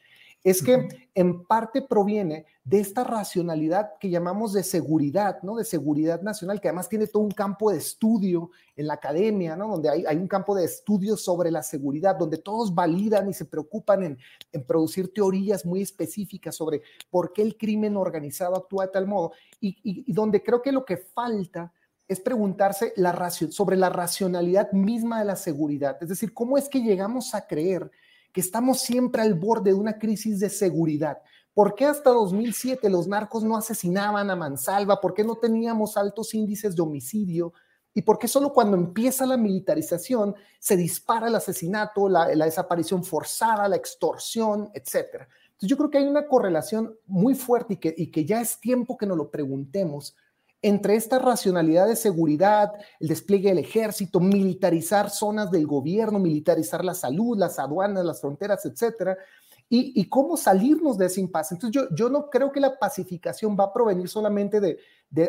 es 0.43 0.63
que 0.63 0.89
en 1.15 1.45
parte 1.45 1.83
proviene 1.83 2.47
de 2.65 2.81
esta 2.81 3.05
racionalidad 3.05 3.99
que 3.99 4.09
llamamos 4.09 4.55
de 4.55 4.63
seguridad, 4.63 5.43
¿no? 5.43 5.57
De 5.57 5.65
seguridad 5.65 6.23
nacional, 6.23 6.61
que 6.61 6.69
además 6.69 6.89
tiene 6.89 7.07
todo 7.07 7.23
un 7.23 7.31
campo 7.31 7.71
de 7.71 7.79
estudio 7.79 8.51
en 8.75 8.87
la 8.87 8.95
academia, 8.95 9.55
¿no? 9.55 9.69
Donde 9.69 9.91
hay, 9.91 10.17
un 10.17 10.29
campo 10.29 10.55
de 10.55 10.65
estudio 10.65 11.17
sobre 11.17 11.51
la 11.51 11.63
seguridad, 11.63 12.17
donde 12.17 12.39
todos 12.39 12.75
validan 12.75 13.29
y 13.29 13.35
se 13.35 13.45
preocupan 13.45 14.03
en, 14.03 14.19
producir 14.67 15.13
teorías 15.13 15.67
muy 15.67 15.83
específicas 15.83 16.55
sobre 16.57 16.83
por 17.11 17.33
qué 17.33 17.43
el 17.43 17.59
crimen 17.59 17.97
organizado 17.97 18.57
actúa 18.57 18.87
de 18.87 18.93
tal 18.93 19.07
modo, 19.07 19.33
y, 19.61 20.11
donde 20.13 20.43
creo 20.43 20.63
que 20.63 20.73
lo 20.73 20.85
que 20.87 20.97
falta 20.97 21.73
es 22.09 22.19
preguntarse 22.19 22.93
la 22.97 23.31
sobre 23.31 23.77
la 23.77 23.91
racionalidad 23.91 24.73
misma 24.73 25.21
de 25.21 25.27
la 25.27 25.37
seguridad, 25.37 25.99
es 26.01 26.09
decir, 26.09 26.33
cómo 26.33 26.57
es 26.57 26.69
que 26.69 26.81
llegamos 26.83 27.35
a 27.35 27.47
creer 27.47 27.91
que 28.33 28.41
estamos 28.41 28.81
siempre 28.81 29.23
al 29.23 29.35
borde 29.35 29.71
de 29.71 29.77
una 29.77 29.99
crisis 29.99 30.41
de 30.41 30.51
seguridad. 30.51 31.19
¿Por 31.53 31.75
qué 31.75 31.87
hasta 31.87 32.11
2007 32.11 32.89
los 32.89 33.09
narcos 33.09 33.43
no 33.43 33.57
asesinaban 33.57 34.31
a 34.31 34.37
mansalva? 34.37 35.01
¿Por 35.01 35.15
qué 35.15 35.25
no 35.25 35.37
teníamos 35.37 35.97
altos 35.97 36.33
índices 36.35 36.77
de 36.77 36.83
homicidio? 36.83 37.53
¿Y 37.93 38.03
por 38.03 38.19
qué 38.19 38.29
solo 38.29 38.53
cuando 38.53 38.77
empieza 38.77 39.27
la 39.27 39.37
militarización 39.37 40.35
se 40.61 40.77
dispara 40.77 41.27
el 41.27 41.35
asesinato, 41.35 42.09
la, 42.09 42.29
desaparición 42.29 43.03
forzada, 43.03 43.69
la 43.69 43.77
extorsión, 43.77 44.71
etcétera? 44.73 45.29
Entonces 45.47 45.69
yo 45.69 45.77
creo 45.77 45.91
que 45.91 45.99
hay 45.99 46.07
una 46.07 46.27
correlación 46.27 46.97
muy 47.07 47.35
fuerte 47.35 47.75
y 47.75 47.77
que, 47.79 47.95
y 47.97 48.11
que 48.11 48.25
ya 48.25 48.41
es 48.41 48.61
tiempo 48.61 48.97
que 48.97 49.07
nos 49.07 49.17
lo 49.17 49.31
preguntemos 49.31 50.15
entre 50.63 50.97
esta 50.97 51.19
racionalidad 51.19 51.87
de 51.87 51.97
seguridad, 51.97 52.73
el 52.99 53.09
despliegue 53.09 53.49
del 53.49 53.59
ejército, 53.59 54.21
militarizar 54.21 55.11
zonas 55.11 55.51
del 55.51 55.67
gobierno, 55.67 56.19
militarizar 56.19 56.85
la 56.85 56.95
salud, 56.95 57.39
las 57.39 57.59
aduanas, 57.59 58.05
las 58.05 58.21
fronteras, 58.21 58.65
etcétera, 58.67 59.17
y, 59.73 60.05
cómo 60.09 60.37
salirnos 60.37 60.99
de 60.99 61.07
ese 61.07 61.21
impasse. 61.21 61.55
Entonces, 61.55 61.89
yo, 61.95 62.11
no 62.11 62.29
creo 62.29 62.51
que 62.51 62.59
la 62.59 62.77
pacificación 62.77 63.57
va 63.59 63.65
a 63.65 63.73
provenir 63.73 64.09
solamente 64.09 64.61
de, 64.61 64.79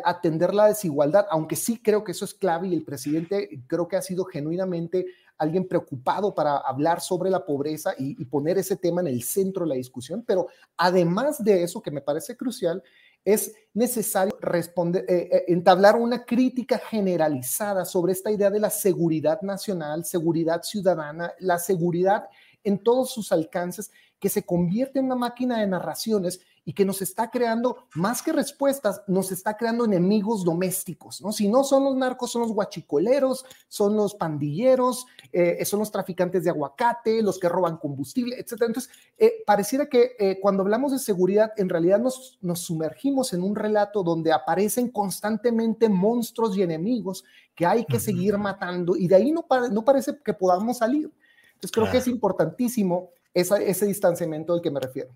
atender 0.04 0.54
la 0.54 0.68
desigualdad, 0.68 1.28
aunque 1.30 1.56
sí 1.56 1.78
creo 1.78 2.04
que 2.04 2.12
eso 2.12 2.26
es 2.26 2.34
clave 2.34 2.68
y 2.68 2.74
el 2.74 2.84
presidente 2.84 3.64
creo 3.68 3.88
que 3.88 3.98
ha 3.98 4.02
sido 4.02 4.26
genuinamente 4.26 5.06
alguien 5.38 5.68
preocupado 5.68 6.34
para 6.34 6.58
hablar 6.58 7.02
sobre 7.02 7.30
la 7.30 7.46
pobreza 7.46 7.94
y 7.98 8.26
poner 8.26 8.58
ese 8.58 8.76
tema 8.76 9.02
en 9.02 9.08
el 9.08 9.24
centro 9.24 9.64
de 9.64 9.70
la 9.70 9.76
discusión, 9.76 10.24
pero 10.26 10.48
además 10.78 11.44
de 11.44 11.64
eso, 11.64 11.82
que 11.82 11.92
me 11.92 12.02
parece 12.02 12.36
crucial, 12.36 12.84
es 13.24 13.54
necesario 13.74 14.36
responder, 14.42 15.06
eh, 15.08 15.30
eh, 15.32 15.44
entablar 15.48 15.96
una 15.96 16.26
crítica 16.26 16.78
generalizada 16.78 17.86
sobre 17.86 18.14
esta 18.14 18.32
idea 18.32 18.50
de 18.50 18.60
la 18.60 18.70
seguridad 18.70 19.42
nacional, 19.42 20.06
seguridad 20.06 20.64
ciudadana, 20.64 21.34
la 21.40 21.58
seguridad 21.58 22.28
en 22.64 22.84
todos 22.84 23.12
sus 23.12 23.32
alcances, 23.32 23.92
que 24.20 24.30
se 24.30 24.44
convierte 24.44 25.00
en 25.00 25.06
una 25.06 25.16
máquina 25.16 25.60
de 25.60 25.68
narraciones 25.68 26.42
y 26.64 26.74
que 26.74 26.86
nos 26.86 27.02
está 27.02 27.32
creando, 27.32 27.88
más 27.96 28.22
que 28.22 28.32
respuestas, 28.32 29.02
nos 29.08 29.32
está 29.32 29.58
creando 29.58 29.86
enemigos 29.86 30.44
domésticos, 30.44 31.22
¿no? 31.22 31.32
Si 31.32 31.48
no 31.48 31.64
son 31.64 31.84
los 31.84 31.96
narcos, 31.96 32.32
son 32.32 32.44
los 32.44 32.54
guachicoleros, 32.54 33.46
son 33.68 33.96
los 33.96 34.14
pandilleros, 34.14 35.08
eh, 35.32 35.64
son 35.66 35.80
los 35.80 35.92
traficantes 35.92 36.44
de 36.44 36.52
aguacate, 36.52 37.24
los 37.24 37.40
que 37.40 37.50
roban 37.50 37.78
combustible, 37.78 38.40
etc. 38.40 38.64
Entonces, 38.68 38.90
eh, 39.18 39.44
pareciera 39.46 39.88
que 39.88 40.16
eh, 40.20 40.40
cuando 40.40 40.62
hablamos 40.62 40.92
de 40.92 41.00
seguridad, 41.00 41.52
en 41.58 41.70
realidad 41.70 42.00
nos, 42.00 42.38
nos 42.42 42.60
sumergimos 42.60 43.34
en 43.34 43.42
un 43.42 43.56
relato 43.56 44.04
donde 44.04 44.32
aparecen 44.32 44.90
constantemente 44.90 45.90
monstruos 45.90 46.56
y 46.56 46.62
enemigos 46.62 47.24
que 47.56 47.66
hay 47.66 47.86
que 47.86 48.00
seguir 48.00 48.38
matando 48.38 48.96
y 48.96 49.08
de 49.08 49.16
ahí 49.16 49.32
no, 49.32 49.46
no 49.72 49.84
parece 49.84 50.18
que 50.24 50.34
podamos 50.34 50.78
salir. 50.78 51.12
Entonces, 51.54 51.72
creo 51.72 51.92
que 51.92 51.98
es 51.98 52.08
importantísimo 52.08 53.10
ese 53.34 53.86
distanciamiento 53.86 54.54
al 54.54 54.62
que 54.62 54.72
me 54.72 54.80
refiero. 54.80 55.12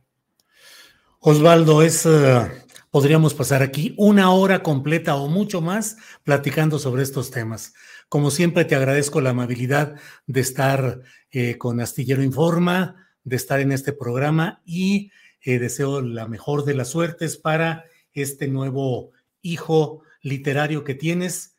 Osvaldo, 1.27 1.81
es, 1.81 2.05
eh, 2.05 2.51
podríamos 2.91 3.33
pasar 3.33 3.63
aquí 3.63 3.95
una 3.97 4.29
hora 4.29 4.61
completa 4.61 5.15
o 5.15 5.27
mucho 5.27 5.59
más 5.59 5.97
platicando 6.23 6.77
sobre 6.77 7.01
estos 7.01 7.31
temas. 7.31 7.73
Como 8.09 8.29
siempre, 8.29 8.63
te 8.63 8.75
agradezco 8.75 9.21
la 9.21 9.31
amabilidad 9.31 9.95
de 10.27 10.41
estar 10.41 11.01
eh, 11.31 11.57
con 11.57 11.81
Astillero 11.81 12.21
Informa, 12.21 13.07
de 13.23 13.37
estar 13.37 13.59
en 13.59 13.71
este 13.71 13.91
programa 13.91 14.61
y 14.65 15.09
eh, 15.41 15.57
deseo 15.57 16.01
la 16.01 16.27
mejor 16.27 16.63
de 16.63 16.75
las 16.75 16.89
suertes 16.89 17.37
para 17.37 17.85
este 18.13 18.47
nuevo 18.47 19.09
hijo 19.41 20.03
literario 20.21 20.83
que 20.83 20.93
tienes. 20.93 21.55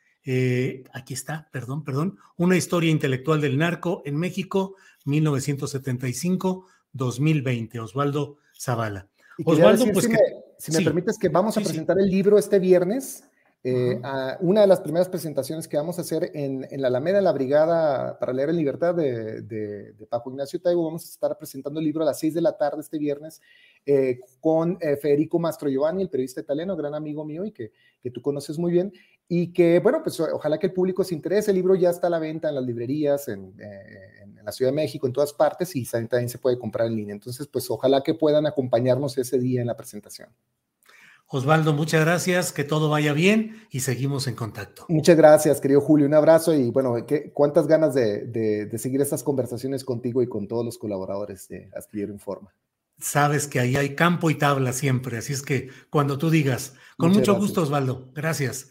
aquí 0.93 1.15
está, 1.15 1.49
perdón, 1.51 1.83
perdón, 1.83 2.19
una 2.37 2.57
historia 2.57 2.93
intelectual 2.93 3.41
del 3.41 3.59
narco 3.59 4.03
en 4.05 4.17
México, 4.17 4.77
1975-2020, 5.07 7.81
Osvaldo 7.81 8.39
Zavala. 8.57 9.09
Osvaldo, 9.45 9.85
pues 9.93 10.05
si, 10.05 10.11
me, 10.11 10.19
si 10.59 10.73
me 10.73 10.83
permites 10.83 11.19
que 11.19 11.29
vamos 11.29 11.57
a 11.57 11.61
presentar 11.61 11.99
el 11.99 12.09
libro 12.09 12.39
este 12.39 12.59
viernes. 12.59 13.25
Eh, 13.69 14.01
una 14.43 14.61
de 14.61 14.67
las 14.69 14.81
primeras 14.81 15.09
presentaciones 15.09 15.67
que 15.67 15.77
vamos 15.77 15.99
a 15.99 16.03
hacer 16.03 16.31
en, 16.35 16.69
en, 16.71 16.81
la 16.81 16.87
Alameda, 16.87 17.19
en 17.19 17.25
la 17.25 17.33
Brigada 17.33 18.17
para 18.17 18.33
Leer 18.33 18.51
en 18.51 18.57
Libertad 18.57 18.95
de, 18.95 19.43
de, 19.43 19.93
de, 19.93 20.07
Paco 20.07 20.31
Ignacio 20.31 20.61
Taibo, 20.61 20.85
vamos 20.85 21.03
a 21.03 21.09
estar 21.09 21.37
presentando 21.37 21.81
el 21.81 21.87
libro 21.87 22.05
a 22.05 22.07
las 22.07 22.21
6 22.21 22.35
de 22.35 22.43
la 22.43 22.57
tarde 22.57 22.81
este 22.81 22.97
viernes 22.97 23.41
eh, 23.85 24.21
con 24.39 24.79
eh, 24.81 24.97
Federico 24.97 25.41
Mastro 25.41 25.69
Giovanni, 25.69 26.03
el 26.03 26.11
periodista 26.11 26.41
italiano, 26.41 26.77
gran 26.77 26.95
amigo 26.95 27.25
mío 27.25 27.45
y 27.45 27.51
que, 27.51 27.73
que 28.01 28.13
tú 28.13 28.23
conoces 28.23 28.57
muy 28.57 28.71
bien. 28.71 28.93
Y 29.29 29.53
que, 29.53 29.81
bueno, 29.81 30.03
pues 30.03 30.21
ojalá 30.21 30.59
que 30.59 30.69
el 30.69 30.73
público 30.73 31.03
se 31.03 31.15
interese. 31.15 31.51
El 31.51 31.57
libro 31.57 31.75
ya 31.75 31.91
está 31.91 32.07
a 32.07 32.11
la 32.11 32.19
venta 32.19 32.49
en 32.49 32.55
las 32.55 32.65
librerías, 32.65 33.29
en, 33.29 33.55
en, 33.59 34.45
la 34.45 34.53
Ciudad 34.53 34.71
de 34.71 34.77
México, 34.77 35.09
en 35.09 35.13
todas 35.13 35.33
partes, 35.33 35.75
y 35.75 35.85
también 35.85 36.29
se 36.29 36.39
puede 36.39 36.57
comprar 36.57 36.87
en 36.87 36.95
línea. 36.95 37.15
Entonces, 37.15 37.49
pues 37.49 37.69
ojalá 37.69 38.03
que 38.03 38.15
puedan 38.15 38.47
acompañarnos 38.47 39.19
ese 39.19 39.41
día 39.41 39.61
en 39.61 39.67
la 39.67 39.77
presentación. 39.77 40.29
Osvaldo, 41.29 41.73
muchas 41.73 42.05
gracias, 42.05 42.53
que 42.53 42.63
todo 42.63 42.89
vaya 42.89 43.13
bien 43.13 43.67
y 43.71 43.81
seguimos 43.81 44.29
en 44.29 44.37
contacto. 44.37 44.87
Muchas 44.89 45.17
gracias, 45.17 45.61
querido 45.61 45.81
Julio, 45.81 46.07
un 46.07 46.15
abrazo 46.15 46.55
y 46.55 46.71
bueno, 46.71 46.95
cuántas 47.33 47.67
ganas 47.67 47.95
de, 47.95 48.71
seguir 48.79 49.01
estas 49.01 49.25
conversaciones 49.25 49.85
contigo 49.85 50.23
y 50.23 50.29
con 50.29 50.47
todos 50.47 50.65
los 50.65 50.79
colaboradores 50.79 51.49
de 51.49 51.69
Astillero 51.75 52.13
Informa. 52.13 52.55
Sabes 52.99 53.49
que 53.49 53.59
ahí 53.59 53.75
hay 53.75 53.97
campo 53.97 54.31
y 54.31 54.37
tabla 54.37 54.73
siempre, 54.73 55.19
así 55.19 55.33
es 55.33 55.43
que 55.43 55.69
cuando 55.91 56.17
tú 56.17 56.31
digas, 56.31 56.75
con 56.97 57.11
mucho 57.11 57.35
gusto 57.35 57.63
Osvaldo, 57.63 58.13
gracias. 58.15 58.71